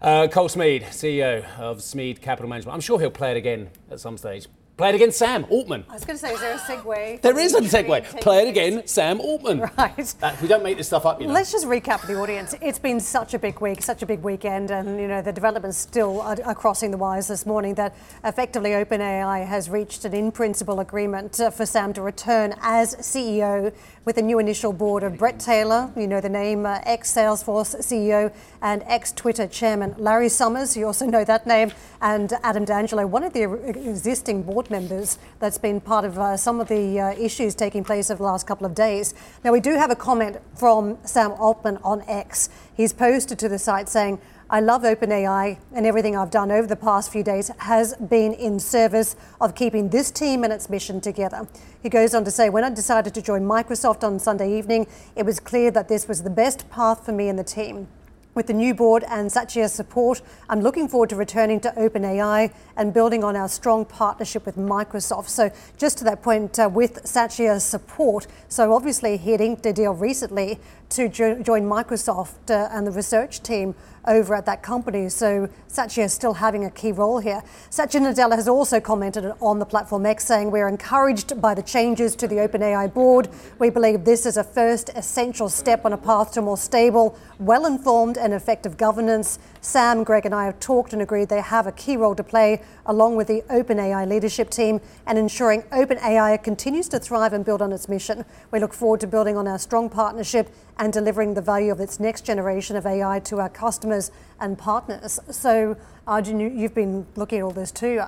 Uh, 0.00 0.26
Cole 0.26 0.48
Smead, 0.48 0.82
CEO 0.84 1.44
of 1.58 1.82
Smead 1.82 2.20
Capital 2.20 2.48
Management. 2.48 2.74
I'm 2.74 2.80
sure 2.80 2.98
he'll 2.98 3.10
play 3.10 3.30
it 3.30 3.36
again 3.36 3.70
at 3.90 4.00
some 4.00 4.18
stage. 4.18 4.48
Play 4.78 4.88
it 4.88 4.94
again, 4.94 5.12
Sam 5.12 5.44
Altman. 5.50 5.84
I 5.90 5.92
was 5.92 6.04
going 6.06 6.18
to 6.18 6.26
say, 6.26 6.32
is 6.32 6.40
there 6.40 6.54
a 6.54 6.58
segue? 6.58 7.20
There 7.20 7.38
is 7.38 7.54
a 7.54 7.60
segue. 7.60 8.20
Play 8.22 8.46
it 8.46 8.48
again, 8.48 8.86
Sam 8.86 9.20
Altman. 9.20 9.60
Right. 9.76 10.14
Uh, 10.22 10.34
we 10.40 10.48
don't 10.48 10.62
make 10.62 10.78
this 10.78 10.86
stuff 10.86 11.04
up, 11.04 11.20
you 11.20 11.26
know. 11.26 11.32
Let's 11.34 11.52
just 11.52 11.66
recap 11.66 12.00
for 12.00 12.06
the 12.06 12.14
audience. 12.14 12.54
It's 12.62 12.78
been 12.78 12.98
such 13.00 13.34
a 13.34 13.38
big 13.38 13.60
week, 13.60 13.82
such 13.82 14.02
a 14.02 14.06
big 14.06 14.22
weekend, 14.22 14.70
and 14.70 14.98
you 15.00 15.08
know 15.08 15.20
the 15.20 15.32
developments 15.32 15.76
still 15.76 16.20
are, 16.20 16.36
are 16.44 16.54
crossing 16.54 16.90
the 16.90 16.96
wires 16.96 17.28
this 17.28 17.44
morning. 17.44 17.74
That 17.74 17.94
effectively 18.24 18.70
OpenAI 18.70 19.46
has 19.46 19.68
reached 19.68 20.04
an 20.04 20.14
in-principle 20.14 20.80
agreement 20.80 21.38
uh, 21.40 21.50
for 21.50 21.66
Sam 21.66 21.92
to 21.94 22.02
return 22.02 22.54
as 22.62 22.94
CEO 22.96 23.74
with 24.04 24.18
a 24.18 24.22
new 24.22 24.38
initial 24.38 24.72
board 24.72 25.04
of 25.04 25.16
Bret 25.16 25.38
Taylor, 25.38 25.90
you 25.96 26.08
know 26.08 26.20
the 26.20 26.28
name, 26.28 26.66
uh, 26.66 26.80
ex-Salesforce 26.84 27.76
CEO 27.82 28.32
and 28.60 28.82
ex-Twitter 28.86 29.46
chairman 29.46 29.94
Larry 29.96 30.28
Summers, 30.28 30.76
you 30.76 30.86
also 30.86 31.06
know 31.06 31.24
that 31.24 31.46
name, 31.46 31.70
and 32.00 32.32
Adam 32.42 32.64
D'Angelo, 32.64 33.06
one 33.06 33.22
of 33.22 33.32
the 33.32 33.44
existing 33.88 34.42
board 34.42 34.61
members 34.70 35.18
that's 35.38 35.58
been 35.58 35.80
part 35.80 36.04
of 36.04 36.18
uh, 36.18 36.36
some 36.36 36.60
of 36.60 36.68
the 36.68 37.00
uh, 37.00 37.12
issues 37.12 37.54
taking 37.54 37.84
place 37.84 38.10
over 38.10 38.18
the 38.18 38.24
last 38.24 38.46
couple 38.46 38.66
of 38.66 38.74
days. 38.74 39.14
Now, 39.44 39.52
we 39.52 39.60
do 39.60 39.74
have 39.74 39.90
a 39.90 39.96
comment 39.96 40.38
from 40.54 40.98
Sam 41.04 41.32
Altman 41.32 41.78
on 41.84 42.02
X. 42.08 42.48
He's 42.74 42.92
posted 42.92 43.38
to 43.38 43.48
the 43.48 43.58
site 43.58 43.88
saying, 43.88 44.20
I 44.52 44.60
love 44.60 44.82
OpenAI, 44.82 45.58
and 45.72 45.86
everything 45.86 46.14
I've 46.14 46.30
done 46.30 46.52
over 46.52 46.66
the 46.66 46.76
past 46.76 47.10
few 47.10 47.22
days 47.22 47.50
has 47.60 47.94
been 47.96 48.34
in 48.34 48.60
service 48.60 49.16
of 49.40 49.54
keeping 49.54 49.88
this 49.88 50.10
team 50.10 50.44
and 50.44 50.52
its 50.52 50.68
mission 50.68 51.00
together. 51.00 51.48
He 51.82 51.88
goes 51.88 52.14
on 52.14 52.24
to 52.24 52.30
say, 52.30 52.50
When 52.50 52.62
I 52.62 52.68
decided 52.68 53.14
to 53.14 53.22
join 53.22 53.44
Microsoft 53.44 54.04
on 54.04 54.18
Sunday 54.18 54.58
evening, 54.58 54.86
it 55.16 55.24
was 55.24 55.40
clear 55.40 55.70
that 55.70 55.88
this 55.88 56.06
was 56.06 56.22
the 56.22 56.28
best 56.28 56.68
path 56.68 57.06
for 57.06 57.12
me 57.12 57.30
and 57.30 57.38
the 57.38 57.44
team. 57.44 57.88
With 58.34 58.46
the 58.46 58.54
new 58.54 58.72
board 58.72 59.04
and 59.08 59.30
Satya's 59.30 59.74
support, 59.74 60.22
I'm 60.48 60.62
looking 60.62 60.88
forward 60.88 61.10
to 61.10 61.16
returning 61.16 61.60
to 61.60 61.70
OpenAI 61.72 62.50
and 62.78 62.94
building 62.94 63.22
on 63.22 63.36
our 63.36 63.48
strong 63.48 63.84
partnership 63.84 64.46
with 64.46 64.56
Microsoft. 64.56 65.28
So, 65.28 65.50
just 65.76 65.98
to 65.98 66.04
that 66.04 66.22
point, 66.22 66.58
uh, 66.58 66.70
with 66.72 67.06
Satya's 67.06 67.62
support, 67.62 68.26
so 68.48 68.72
obviously 68.72 69.18
he 69.18 69.34
inked 69.34 69.66
a 69.66 69.72
deal 69.74 69.92
recently 69.92 70.58
to 70.92 71.08
jo- 71.08 71.42
join 71.42 71.62
Microsoft 71.62 72.50
uh, 72.50 72.68
and 72.70 72.86
the 72.86 72.90
research 72.90 73.42
team 73.42 73.74
over 74.06 74.34
at 74.34 74.46
that 74.46 74.62
company. 74.62 75.08
So 75.08 75.48
Satya 75.68 76.04
is 76.04 76.12
still 76.12 76.34
having 76.34 76.64
a 76.64 76.70
key 76.70 76.92
role 76.92 77.18
here. 77.18 77.42
Satya 77.70 78.00
Nadella 78.00 78.34
has 78.36 78.48
also 78.48 78.80
commented 78.80 79.32
on 79.40 79.58
the 79.58 79.66
platform 79.66 80.06
X 80.06 80.24
saying, 80.24 80.50
We're 80.50 80.68
encouraged 80.68 81.40
by 81.40 81.54
the 81.54 81.62
changes 81.62 82.16
to 82.16 82.28
the 82.28 82.36
OpenAI 82.36 82.92
board. 82.92 83.28
We 83.58 83.70
believe 83.70 84.04
this 84.04 84.26
is 84.26 84.36
a 84.36 84.44
first 84.44 84.90
essential 84.94 85.48
step 85.48 85.84
on 85.84 85.92
a 85.92 85.98
path 85.98 86.32
to 86.32 86.42
more 86.42 86.56
stable, 86.56 87.16
well 87.38 87.66
informed, 87.66 88.18
and 88.18 88.32
effective 88.32 88.76
governance. 88.76 89.38
Sam, 89.64 90.02
Greg, 90.02 90.26
and 90.26 90.34
I 90.34 90.46
have 90.46 90.58
talked 90.58 90.92
and 90.92 91.00
agreed 91.00 91.28
they 91.28 91.40
have 91.40 91.68
a 91.68 91.72
key 91.72 91.96
role 91.96 92.16
to 92.16 92.24
play 92.24 92.62
along 92.84 93.14
with 93.14 93.28
the 93.28 93.42
OpenAI 93.42 94.08
leadership 94.08 94.50
team 94.50 94.80
and 95.06 95.16
ensuring 95.16 95.62
OpenAI 95.70 96.42
continues 96.42 96.88
to 96.88 96.98
thrive 96.98 97.32
and 97.32 97.44
build 97.44 97.62
on 97.62 97.72
its 97.72 97.88
mission. 97.88 98.24
We 98.50 98.58
look 98.58 98.74
forward 98.74 98.98
to 99.00 99.06
building 99.06 99.36
on 99.36 99.46
our 99.46 99.60
strong 99.60 99.88
partnership 99.88 100.52
and 100.78 100.92
delivering 100.92 101.34
the 101.34 101.42
value 101.42 101.70
of 101.70 101.78
its 101.78 102.00
next 102.00 102.22
generation 102.22 102.74
of 102.74 102.86
AI 102.86 103.20
to 103.20 103.38
our 103.38 103.48
customers 103.48 104.10
and 104.40 104.58
partners. 104.58 105.20
So, 105.30 105.76
Arjun, 106.08 106.40
you, 106.40 106.48
you've 106.48 106.74
been 106.74 107.06
looking 107.14 107.38
at 107.38 107.42
all 107.44 107.52
this 107.52 107.70
too 107.70 108.02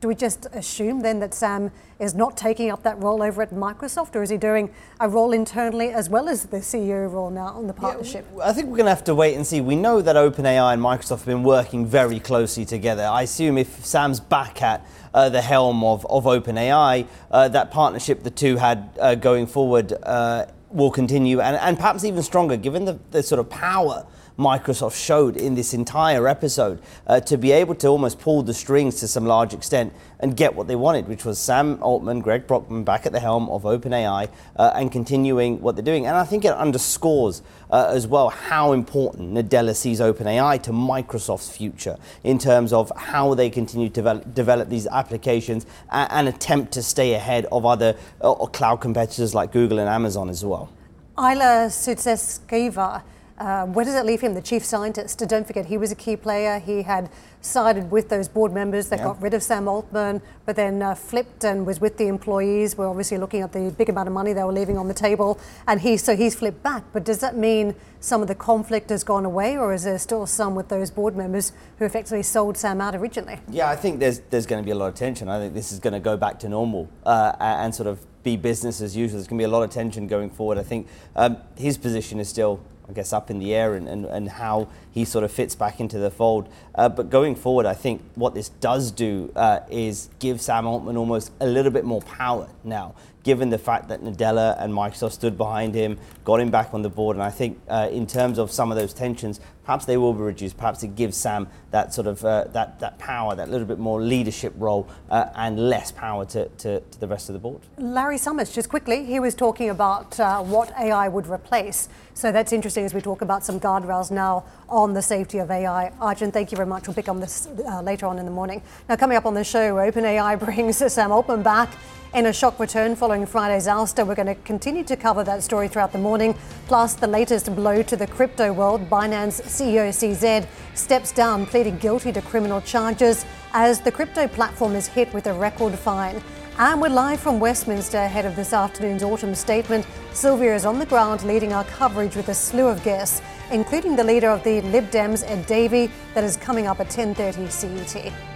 do 0.00 0.08
we 0.08 0.14
just 0.14 0.46
assume 0.52 1.00
then 1.00 1.20
that 1.20 1.34
Sam 1.34 1.70
is 1.98 2.14
not 2.14 2.36
taking 2.36 2.70
up 2.70 2.82
that 2.82 3.02
role 3.02 3.22
over 3.22 3.42
at 3.42 3.50
Microsoft, 3.50 4.14
or 4.14 4.22
is 4.22 4.30
he 4.30 4.36
doing 4.36 4.70
a 5.00 5.08
role 5.08 5.32
internally 5.32 5.88
as 5.90 6.10
well 6.10 6.28
as 6.28 6.44
the 6.44 6.58
CEO 6.58 7.10
role 7.10 7.30
now 7.30 7.46
on 7.48 7.66
the 7.66 7.72
partnership? 7.72 8.26
Yeah, 8.36 8.48
I 8.48 8.52
think 8.52 8.68
we're 8.68 8.76
going 8.76 8.86
to 8.86 8.90
have 8.90 9.04
to 9.04 9.14
wait 9.14 9.34
and 9.34 9.46
see. 9.46 9.60
We 9.60 9.76
know 9.76 10.02
that 10.02 10.16
OpenAI 10.16 10.74
and 10.74 10.82
Microsoft 10.82 11.18
have 11.18 11.26
been 11.26 11.42
working 11.42 11.86
very 11.86 12.20
closely 12.20 12.64
together. 12.64 13.04
I 13.04 13.22
assume 13.22 13.56
if 13.56 13.84
Sam's 13.84 14.20
back 14.20 14.60
at 14.62 14.86
uh, 15.14 15.30
the 15.30 15.40
helm 15.40 15.82
of, 15.84 16.04
of 16.06 16.24
OpenAI, 16.24 17.06
uh, 17.30 17.48
that 17.48 17.70
partnership 17.70 18.22
the 18.22 18.30
two 18.30 18.56
had 18.56 18.90
uh, 19.00 19.14
going 19.14 19.46
forward 19.46 19.94
uh, 20.02 20.46
will 20.70 20.90
continue 20.90 21.40
and, 21.40 21.56
and 21.56 21.76
perhaps 21.76 22.04
even 22.04 22.22
stronger 22.22 22.56
given 22.56 22.84
the, 22.84 22.98
the 23.10 23.22
sort 23.22 23.38
of 23.38 23.48
power 23.48 24.06
Microsoft 24.38 25.02
showed 25.02 25.36
in 25.36 25.54
this 25.54 25.72
entire 25.72 26.28
episode 26.28 26.82
uh, 27.06 27.20
to 27.20 27.38
be 27.38 27.52
able 27.52 27.74
to 27.76 27.86
almost 27.86 28.18
pull 28.18 28.42
the 28.42 28.52
strings 28.52 28.96
to 29.00 29.08
some 29.08 29.24
large 29.24 29.54
extent 29.54 29.92
and 30.20 30.36
get 30.36 30.54
what 30.54 30.68
they 30.68 30.76
wanted, 30.76 31.08
which 31.08 31.24
was 31.24 31.38
Sam 31.38 31.82
Altman, 31.82 32.20
Greg 32.20 32.46
Brockman 32.46 32.84
back 32.84 33.06
at 33.06 33.12
the 33.12 33.20
helm 33.20 33.48
of 33.48 33.62
OpenAI 33.62 34.28
uh, 34.56 34.72
and 34.74 34.92
continuing 34.92 35.60
what 35.60 35.74
they're 35.76 35.84
doing. 35.84 36.06
And 36.06 36.16
I 36.16 36.24
think 36.24 36.44
it 36.44 36.52
underscores 36.52 37.42
uh, 37.70 37.90
as 37.92 38.06
well 38.06 38.28
how 38.28 38.72
important 38.72 39.34
Nadella 39.34 39.74
sees 39.74 40.00
OpenAI 40.00 40.62
to 40.62 40.70
Microsoft's 40.70 41.54
future 41.54 41.96
in 42.24 42.38
terms 42.38 42.72
of 42.72 42.92
how 42.96 43.34
they 43.34 43.50
continue 43.50 43.88
to 43.88 43.94
develop, 43.94 44.34
develop 44.34 44.68
these 44.68 44.86
applications 44.86 45.66
and, 45.90 46.10
and, 46.12 46.28
attempt 46.28 46.72
to 46.72 46.82
stay 46.82 47.14
ahead 47.14 47.46
of 47.52 47.64
other 47.64 47.96
uh, 48.20 48.34
cloud 48.46 48.76
competitors 48.76 49.34
like 49.34 49.52
Google 49.52 49.78
and 49.78 49.88
Amazon 49.88 50.28
as 50.28 50.44
well. 50.44 50.70
Ilya 51.18 51.68
Sutskever 51.68 53.02
uh, 53.38 53.66
where 53.66 53.84
does 53.84 53.94
that 53.94 54.06
leave 54.06 54.20
him, 54.20 54.34
the 54.34 54.42
chief 54.42 54.64
scientist? 54.64 55.18
Don't 55.28 55.46
forget, 55.46 55.66
he 55.66 55.76
was 55.76 55.92
a 55.92 55.94
key 55.94 56.16
player. 56.16 56.58
He 56.58 56.82
had 56.82 57.10
sided 57.40 57.90
with 57.90 58.08
those 58.08 58.28
board 58.28 58.52
members 58.52 58.88
that 58.88 58.98
yeah. 58.98 59.04
got 59.04 59.22
rid 59.22 59.34
of 59.34 59.42
Sam 59.42 59.68
Altman, 59.68 60.22
but 60.44 60.56
then 60.56 60.82
uh, 60.82 60.94
flipped 60.94 61.44
and 61.44 61.66
was 61.66 61.80
with 61.80 61.96
the 61.96 62.06
employees. 62.08 62.76
We're 62.76 62.88
obviously 62.88 63.18
looking 63.18 63.42
at 63.42 63.52
the 63.52 63.70
big 63.76 63.88
amount 63.88 64.08
of 64.08 64.14
money 64.14 64.32
they 64.32 64.42
were 64.42 64.52
leaving 64.52 64.78
on 64.78 64.88
the 64.88 64.94
table, 64.94 65.38
and 65.66 65.80
he 65.80 65.96
so 65.96 66.16
he's 66.16 66.34
flipped 66.34 66.62
back. 66.62 66.84
But 66.92 67.04
does 67.04 67.18
that 67.20 67.36
mean 67.36 67.74
some 68.00 68.22
of 68.22 68.28
the 68.28 68.34
conflict 68.34 68.90
has 68.90 69.04
gone 69.04 69.24
away, 69.24 69.56
or 69.56 69.72
is 69.74 69.84
there 69.84 69.98
still 69.98 70.26
some 70.26 70.54
with 70.54 70.68
those 70.68 70.90
board 70.90 71.16
members 71.16 71.52
who 71.78 71.84
effectively 71.84 72.22
sold 72.22 72.56
Sam 72.56 72.80
out 72.80 72.94
originally? 72.94 73.38
Yeah, 73.50 73.68
I 73.68 73.76
think 73.76 74.00
there's 74.00 74.20
there's 74.30 74.46
going 74.46 74.62
to 74.62 74.66
be 74.66 74.72
a 74.72 74.76
lot 74.76 74.88
of 74.88 74.94
tension. 74.94 75.28
I 75.28 75.38
think 75.38 75.54
this 75.54 75.72
is 75.72 75.78
going 75.78 75.94
to 75.94 76.00
go 76.00 76.16
back 76.16 76.38
to 76.40 76.48
normal 76.48 76.88
uh, 77.04 77.34
and 77.38 77.74
sort 77.74 77.86
of 77.86 77.98
be 78.22 78.36
business 78.36 78.80
as 78.80 78.96
usual. 78.96 79.18
There's 79.18 79.28
going 79.28 79.38
to 79.38 79.42
be 79.42 79.48
a 79.48 79.56
lot 79.56 79.62
of 79.62 79.70
tension 79.70 80.08
going 80.08 80.30
forward. 80.30 80.58
I 80.58 80.64
think 80.64 80.88
um, 81.14 81.36
his 81.56 81.78
position 81.78 82.18
is 82.18 82.28
still 82.28 82.60
I 82.88 82.92
guess, 82.92 83.12
up 83.12 83.30
in 83.30 83.38
the 83.38 83.54
air 83.54 83.74
and, 83.74 83.88
and, 83.88 84.04
and 84.04 84.28
how 84.28 84.68
he 84.92 85.04
sort 85.04 85.24
of 85.24 85.32
fits 85.32 85.54
back 85.54 85.80
into 85.80 85.98
the 85.98 86.10
fold. 86.10 86.48
Uh, 86.74 86.88
but 86.88 87.10
going 87.10 87.34
forward, 87.34 87.66
I 87.66 87.74
think 87.74 88.02
what 88.14 88.34
this 88.34 88.48
does 88.48 88.90
do 88.90 89.32
uh, 89.34 89.60
is 89.70 90.08
give 90.18 90.40
Sam 90.40 90.66
Altman 90.66 90.96
almost 90.96 91.32
a 91.40 91.46
little 91.46 91.72
bit 91.72 91.84
more 91.84 92.02
power 92.02 92.48
now, 92.62 92.94
given 93.26 93.50
the 93.50 93.58
fact 93.58 93.88
that 93.88 94.04
Nadella 94.04 94.54
and 94.62 94.72
Microsoft 94.72 95.10
stood 95.10 95.36
behind 95.36 95.74
him, 95.74 95.98
got 96.24 96.38
him 96.38 96.48
back 96.48 96.72
on 96.72 96.82
the 96.82 96.88
board. 96.88 97.16
And 97.16 97.24
I 97.24 97.30
think 97.30 97.60
uh, 97.66 97.88
in 97.90 98.06
terms 98.06 98.38
of 98.38 98.52
some 98.52 98.70
of 98.70 98.78
those 98.78 98.94
tensions, 98.94 99.40
perhaps 99.64 99.84
they 99.84 99.96
will 99.96 100.12
be 100.12 100.20
reduced. 100.20 100.56
Perhaps 100.56 100.84
it 100.84 100.94
gives 100.94 101.16
Sam 101.16 101.48
that 101.72 101.92
sort 101.92 102.06
of 102.06 102.24
uh, 102.24 102.44
that, 102.52 102.78
that 102.78 103.00
power, 103.00 103.34
that 103.34 103.50
little 103.50 103.66
bit 103.66 103.80
more 103.80 104.00
leadership 104.00 104.52
role, 104.56 104.88
uh, 105.10 105.30
and 105.34 105.58
less 105.68 105.90
power 105.90 106.24
to, 106.26 106.48
to, 106.48 106.78
to, 106.78 107.00
the 107.00 107.08
rest 107.08 107.28
of 107.28 107.32
the 107.32 107.40
board. 107.40 107.62
Larry 107.78 108.16
Summers, 108.16 108.52
just 108.52 108.68
quickly, 108.68 109.04
he 109.04 109.18
was 109.18 109.34
talking 109.34 109.70
about 109.70 110.20
uh, 110.20 110.40
what 110.40 110.70
AI 110.78 111.08
would 111.08 111.26
replace. 111.26 111.88
So 112.14 112.30
that's 112.30 112.52
interesting 112.52 112.84
as 112.84 112.94
we 112.94 113.00
talk 113.00 113.22
about 113.22 113.44
some 113.44 113.58
guardrails 113.58 114.12
now 114.12 114.44
on 114.68 114.94
the 114.94 115.02
safety 115.02 115.38
of 115.38 115.50
AI. 115.50 115.90
Arjun, 116.00 116.30
thank 116.30 116.52
you 116.52 116.56
very 116.56 116.68
much. 116.68 116.86
We'll 116.86 116.94
pick 116.94 117.08
on 117.08 117.18
this 117.18 117.48
uh, 117.48 117.82
later 117.82 118.06
on 118.06 118.20
in 118.20 118.24
the 118.24 118.30
morning. 118.30 118.62
Now, 118.88 118.94
coming 118.94 119.16
up 119.16 119.26
on 119.26 119.34
the 119.34 119.42
show, 119.42 119.74
OpenAI 119.74 120.38
brings 120.44 120.76
Sam 120.92 121.10
Altman 121.10 121.42
back 121.42 121.70
in 122.16 122.24
a 122.24 122.32
shock 122.32 122.58
return 122.58 122.96
following 122.96 123.26
Friday's 123.26 123.66
ouster. 123.66 124.06
We're 124.06 124.14
going 124.14 124.34
to 124.34 124.34
continue 124.36 124.82
to 124.84 124.96
cover 124.96 125.22
that 125.24 125.42
story 125.42 125.68
throughout 125.68 125.92
the 125.92 125.98
morning. 125.98 126.34
Plus, 126.66 126.94
the 126.94 127.06
latest 127.06 127.54
blow 127.54 127.82
to 127.82 127.94
the 127.94 128.06
crypto 128.06 128.54
world. 128.54 128.88
Binance 128.88 129.42
CEO 129.42 129.90
CZ 129.90 130.46
steps 130.74 131.12
down, 131.12 131.44
pleading 131.44 131.76
guilty 131.76 132.12
to 132.12 132.22
criminal 132.22 132.62
charges 132.62 133.26
as 133.52 133.80
the 133.82 133.92
crypto 133.92 134.26
platform 134.28 134.74
is 134.74 134.86
hit 134.86 135.12
with 135.12 135.26
a 135.26 135.34
record 135.34 135.78
fine. 135.78 136.22
And 136.56 136.80
we're 136.80 136.88
live 136.88 137.20
from 137.20 137.38
Westminster 137.38 137.98
ahead 137.98 138.24
of 138.24 138.34
this 138.34 138.54
afternoon's 138.54 139.02
autumn 139.02 139.34
statement. 139.34 139.86
Silvia 140.14 140.54
is 140.54 140.64
on 140.64 140.78
the 140.78 140.86
ground 140.86 141.22
leading 141.22 141.52
our 141.52 141.64
coverage 141.64 142.16
with 142.16 142.30
a 142.30 142.34
slew 142.34 142.66
of 142.66 142.82
guests, 142.82 143.20
including 143.50 143.94
the 143.94 144.04
leader 144.04 144.30
of 144.30 144.42
the 144.42 144.62
Lib 144.62 144.90
Dems, 144.90 145.22
Ed 145.30 145.44
Davey, 145.44 145.90
that 146.14 146.24
is 146.24 146.38
coming 146.38 146.66
up 146.66 146.80
at 146.80 146.88
10.30 146.88 147.50
CET. 147.50 148.35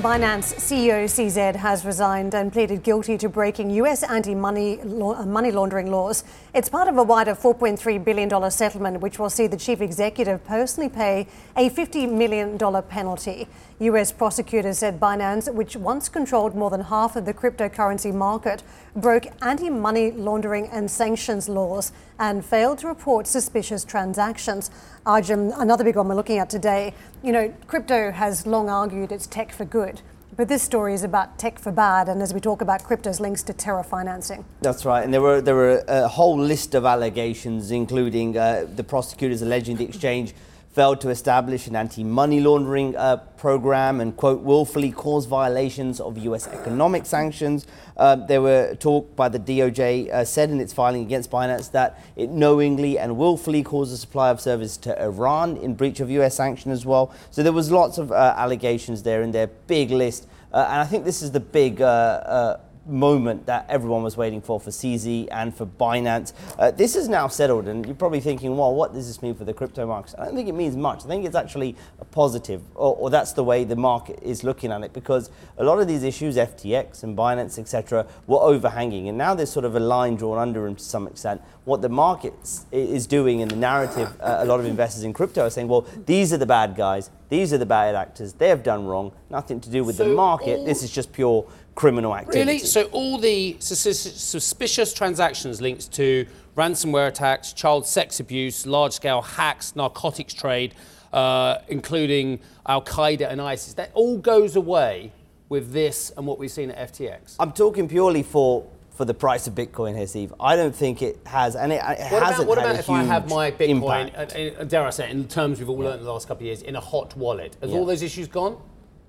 Binance 0.00 0.54
CEO 0.54 1.04
CZ 1.04 1.56
has 1.56 1.84
resigned 1.84 2.34
and 2.34 2.50
pleaded 2.50 2.82
guilty 2.82 3.18
to 3.18 3.28
breaking 3.28 3.68
US 3.82 4.02
anti 4.02 4.34
money 4.34 4.80
uh, 4.80 5.26
money 5.26 5.50
laundering 5.50 5.90
laws. 5.90 6.24
It's 6.54 6.70
part 6.70 6.88
of 6.88 6.96
a 6.96 7.02
wider 7.02 7.34
$4.3 7.34 8.02
billion 8.02 8.50
settlement, 8.50 9.02
which 9.02 9.18
will 9.18 9.28
see 9.28 9.46
the 9.46 9.58
chief 9.58 9.82
executive 9.82 10.42
personally 10.44 10.88
pay 10.88 11.26
a 11.54 11.68
$50 11.68 12.10
million 12.10 12.56
penalty. 12.88 13.46
US 13.80 14.10
prosecutors 14.10 14.78
said 14.78 14.98
Binance, 14.98 15.52
which 15.52 15.76
once 15.76 16.08
controlled 16.08 16.54
more 16.54 16.70
than 16.70 16.80
half 16.80 17.14
of 17.14 17.26
the 17.26 17.34
cryptocurrency 17.34 18.14
market, 18.14 18.62
broke 18.96 19.26
anti 19.42 19.70
money 19.70 20.10
laundering 20.10 20.66
and 20.68 20.90
sanctions 20.90 21.48
laws 21.48 21.92
and 22.18 22.44
failed 22.44 22.78
to 22.78 22.88
report 22.88 23.26
suspicious 23.26 23.84
transactions. 23.84 24.70
Arjun, 25.06 25.52
another 25.56 25.84
big 25.84 25.96
one 25.96 26.08
we're 26.08 26.14
looking 26.14 26.38
at 26.38 26.50
today. 26.50 26.94
You 27.22 27.32
know, 27.32 27.54
crypto 27.66 28.10
has 28.10 28.46
long 28.46 28.68
argued 28.68 29.12
it's 29.12 29.26
tech 29.26 29.52
for 29.52 29.64
good. 29.64 30.02
But 30.36 30.48
this 30.48 30.62
story 30.62 30.94
is 30.94 31.02
about 31.02 31.38
tech 31.38 31.58
for 31.58 31.70
bad, 31.72 32.08
and 32.08 32.22
as 32.22 32.32
we 32.32 32.40
talk 32.40 32.62
about 32.62 32.84
crypto's 32.84 33.20
links 33.20 33.42
to 33.42 33.52
terror 33.52 33.82
financing. 33.82 34.44
That's 34.62 34.84
right, 34.86 35.04
and 35.04 35.12
there 35.12 35.20
were 35.20 35.40
there 35.40 35.54
were 35.54 35.84
a 35.86 36.08
whole 36.08 36.38
list 36.38 36.74
of 36.74 36.86
allegations, 36.86 37.70
including 37.70 38.38
uh, 38.38 38.66
the 38.74 38.84
prosecutors 38.84 39.42
alleging 39.42 39.76
the 39.76 39.84
exchange 39.84 40.34
failed 40.72 41.00
to 41.00 41.08
establish 41.08 41.66
an 41.66 41.74
anti-money 41.74 42.40
laundering 42.40 42.94
uh, 42.96 43.16
program 43.36 44.00
and, 44.00 44.16
quote, 44.16 44.40
willfully 44.40 44.92
caused 44.92 45.28
violations 45.28 45.98
of 45.98 46.16
U.S. 46.18 46.46
economic 46.46 47.06
sanctions. 47.06 47.66
Uh, 47.96 48.14
there 48.14 48.40
were 48.40 48.76
talk 48.76 49.16
by 49.16 49.28
the 49.28 49.38
DOJ 49.38 50.10
uh, 50.10 50.24
said 50.24 50.48
in 50.50 50.60
its 50.60 50.72
filing 50.72 51.02
against 51.02 51.28
Binance 51.28 51.72
that 51.72 52.00
it 52.14 52.30
knowingly 52.30 52.98
and 52.98 53.16
willfully 53.16 53.64
caused 53.64 53.92
the 53.92 53.96
supply 53.96 54.30
of 54.30 54.40
service 54.40 54.76
to 54.76 55.02
Iran 55.02 55.56
in 55.56 55.74
breach 55.74 55.98
of 55.98 56.08
U.S. 56.10 56.36
sanction 56.36 56.70
as 56.70 56.86
well. 56.86 57.12
So 57.32 57.42
there 57.42 57.52
was 57.52 57.72
lots 57.72 57.98
of 57.98 58.12
uh, 58.12 58.34
allegations 58.36 59.02
there 59.02 59.22
in 59.22 59.32
their 59.32 59.48
big 59.48 59.90
list. 59.90 60.28
Uh, 60.52 60.66
and 60.70 60.80
I 60.80 60.84
think 60.84 61.04
this 61.04 61.20
is 61.20 61.32
the 61.32 61.40
big 61.40 61.80
uh, 61.80 62.58
moment 62.86 63.46
that 63.46 63.66
everyone 63.68 64.02
was 64.02 64.16
waiting 64.16 64.40
for 64.40 64.58
for 64.58 64.70
CZ 64.70 65.28
and 65.30 65.54
for 65.54 65.66
Binance. 65.66 66.32
Uh, 66.58 66.70
this 66.70 66.96
is 66.96 67.08
now 67.08 67.28
settled, 67.28 67.68
and 67.68 67.86
you're 67.86 67.94
probably 67.94 68.20
thinking, 68.20 68.56
well, 68.56 68.74
what 68.74 68.92
does 68.92 69.06
this 69.06 69.22
mean 69.22 69.34
for 69.34 69.44
the 69.44 69.52
crypto 69.52 69.86
markets? 69.86 70.14
I 70.18 70.24
don't 70.24 70.34
think 70.34 70.48
it 70.48 70.54
means 70.54 70.76
much. 70.76 71.04
I 71.04 71.08
think 71.08 71.24
it's 71.24 71.36
actually 71.36 71.76
a 72.00 72.04
positive, 72.04 72.62
or, 72.74 72.96
or 72.96 73.10
that's 73.10 73.32
the 73.32 73.44
way 73.44 73.64
the 73.64 73.76
market 73.76 74.18
is 74.22 74.44
looking 74.44 74.72
at 74.72 74.82
it, 74.82 74.92
because 74.92 75.30
a 75.58 75.64
lot 75.64 75.78
of 75.78 75.88
these 75.88 76.02
issues, 76.02 76.36
FTX 76.36 77.02
and 77.02 77.16
Binance, 77.16 77.58
etc., 77.58 78.06
were 78.26 78.40
overhanging, 78.40 79.08
and 79.08 79.18
now 79.18 79.34
there's 79.34 79.52
sort 79.52 79.64
of 79.64 79.76
a 79.76 79.80
line 79.80 80.16
drawn 80.16 80.38
under 80.38 80.64
them 80.64 80.76
to 80.76 80.84
some 80.84 81.06
extent. 81.06 81.40
What 81.64 81.82
the 81.82 81.88
market 81.88 82.34
is 82.72 83.06
doing 83.06 83.40
in 83.40 83.48
the 83.48 83.56
narrative, 83.56 84.08
uh, 84.20 84.38
a 84.40 84.44
lot 84.44 84.60
of 84.60 84.66
investors 84.66 85.04
in 85.04 85.12
crypto 85.12 85.46
are 85.46 85.50
saying, 85.50 85.68
well, 85.68 85.86
these 86.06 86.32
are 86.32 86.38
the 86.38 86.46
bad 86.46 86.74
guys, 86.74 87.10
these 87.28 87.52
are 87.52 87.58
the 87.58 87.66
bad 87.66 87.94
actors, 87.94 88.32
they 88.32 88.48
have 88.48 88.62
done 88.62 88.86
wrong, 88.86 89.12
nothing 89.28 89.60
to 89.60 89.70
do 89.70 89.84
with 89.84 89.96
so 89.96 90.04
the 90.04 90.14
market. 90.14 90.64
This 90.64 90.82
is 90.82 90.90
just 90.90 91.12
pure 91.12 91.46
criminal 91.74 92.14
activity. 92.14 92.40
Really? 92.40 92.58
So 92.58 92.84
all 92.92 93.18
the 93.18 93.56
sus- 93.60 94.00
suspicious 94.00 94.92
transactions 94.92 95.60
linked 95.60 95.92
to 95.92 96.26
ransomware 96.56 97.08
attacks, 97.08 97.52
child 97.52 97.86
sex 97.86 98.20
abuse, 98.20 98.66
large-scale 98.66 99.22
hacks, 99.22 99.74
narcotics 99.76 100.34
trade, 100.34 100.74
uh, 101.12 101.58
including 101.68 102.40
Al 102.66 102.82
Qaeda 102.82 103.30
and 103.30 103.40
ISIS, 103.40 103.74
that 103.74 103.90
all 103.94 104.18
goes 104.18 104.56
away 104.56 105.12
with 105.48 105.72
this 105.72 106.10
and 106.16 106.26
what 106.26 106.38
we've 106.38 106.50
seen 106.50 106.70
at 106.70 106.92
FTX. 106.92 107.36
I'm 107.40 107.52
talking 107.52 107.88
purely 107.88 108.22
for 108.22 108.66
for 108.94 109.06
the 109.06 109.14
price 109.14 109.46
of 109.46 109.54
Bitcoin 109.54 109.96
here, 109.96 110.06
Steve. 110.06 110.34
I 110.38 110.56
don't 110.56 110.76
think 110.76 111.00
it 111.00 111.20
has, 111.24 111.56
and 111.56 111.72
it, 111.72 111.76
it 111.76 112.12
What 112.12 112.22
hasn't 112.22 112.40
about, 112.40 112.46
what 112.46 112.58
about 112.58 112.76
if 112.76 112.90
I 112.90 113.02
have 113.04 113.30
my 113.30 113.50
Bitcoin, 113.50 114.58
uh, 114.60 114.64
dare 114.64 114.82
I 114.84 114.90
say, 114.90 115.08
it, 115.08 115.12
in 115.12 115.26
terms 115.26 115.58
we've 115.58 115.70
all 115.70 115.78
learned 115.78 116.00
in 116.00 116.04
the 116.04 116.12
last 116.12 116.28
couple 116.28 116.42
of 116.42 116.46
years, 116.48 116.60
in 116.60 116.76
a 116.76 116.80
hot 116.80 117.16
wallet? 117.16 117.56
Has 117.62 117.70
Yeah. 117.70 117.78
all 117.78 117.86
those 117.86 118.02
issues 118.02 118.28
gone? 118.28 118.58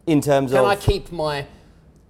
in 0.08 0.22
terms 0.22 0.52
Can 0.52 0.60
of 0.60 0.66
Can 0.66 0.72
I 0.72 0.76
keep 0.78 1.12
my 1.12 1.46